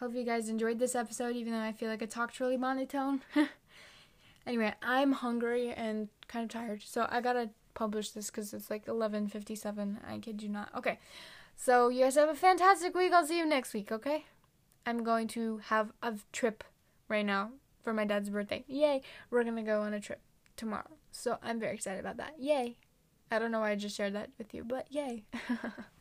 Hope 0.00 0.14
you 0.14 0.24
guys 0.24 0.48
enjoyed 0.48 0.78
this 0.78 0.94
episode, 0.94 1.34
even 1.34 1.52
though 1.52 1.60
I 1.60 1.72
feel 1.72 1.88
like 1.88 2.02
I 2.02 2.06
talked 2.06 2.38
really 2.38 2.56
monotone. 2.56 3.22
anyway, 4.46 4.74
I'm 4.82 5.12
hungry 5.12 5.72
and 5.72 6.08
kind 6.28 6.44
of 6.44 6.50
tired, 6.50 6.82
so 6.84 7.06
I 7.10 7.20
gotta 7.20 7.50
publish 7.74 8.10
this 8.10 8.30
because 8.30 8.52
it's 8.54 8.70
like 8.70 8.86
11:57. 8.86 9.98
I 10.08 10.18
kid 10.18 10.42
you 10.42 10.48
not. 10.48 10.68
Okay, 10.76 10.98
so 11.56 11.88
you 11.88 12.04
guys 12.04 12.14
have 12.14 12.28
a 12.28 12.34
fantastic 12.34 12.94
week. 12.94 13.12
I'll 13.12 13.26
see 13.26 13.38
you 13.38 13.46
next 13.46 13.74
week. 13.74 13.90
Okay, 13.90 14.26
I'm 14.86 15.02
going 15.02 15.26
to 15.28 15.58
have 15.66 15.92
a 16.02 16.14
trip 16.32 16.62
right 17.08 17.26
now 17.26 17.50
for 17.82 17.92
my 17.92 18.04
dad's 18.04 18.30
birthday. 18.30 18.64
Yay! 18.68 19.02
We're 19.30 19.44
gonna 19.44 19.62
go 19.62 19.82
on 19.82 19.94
a 19.94 20.00
trip 20.00 20.20
tomorrow. 20.56 20.90
So 21.10 21.38
I'm 21.42 21.58
very 21.58 21.74
excited 21.74 22.00
about 22.00 22.18
that. 22.18 22.34
Yay! 22.38 22.76
I 23.30 23.38
don't 23.38 23.50
know 23.50 23.60
why 23.60 23.70
I 23.70 23.74
just 23.74 23.96
shared 23.96 24.14
that 24.14 24.30
with 24.38 24.54
you, 24.54 24.64
but 24.64 24.90
yay. 24.90 25.24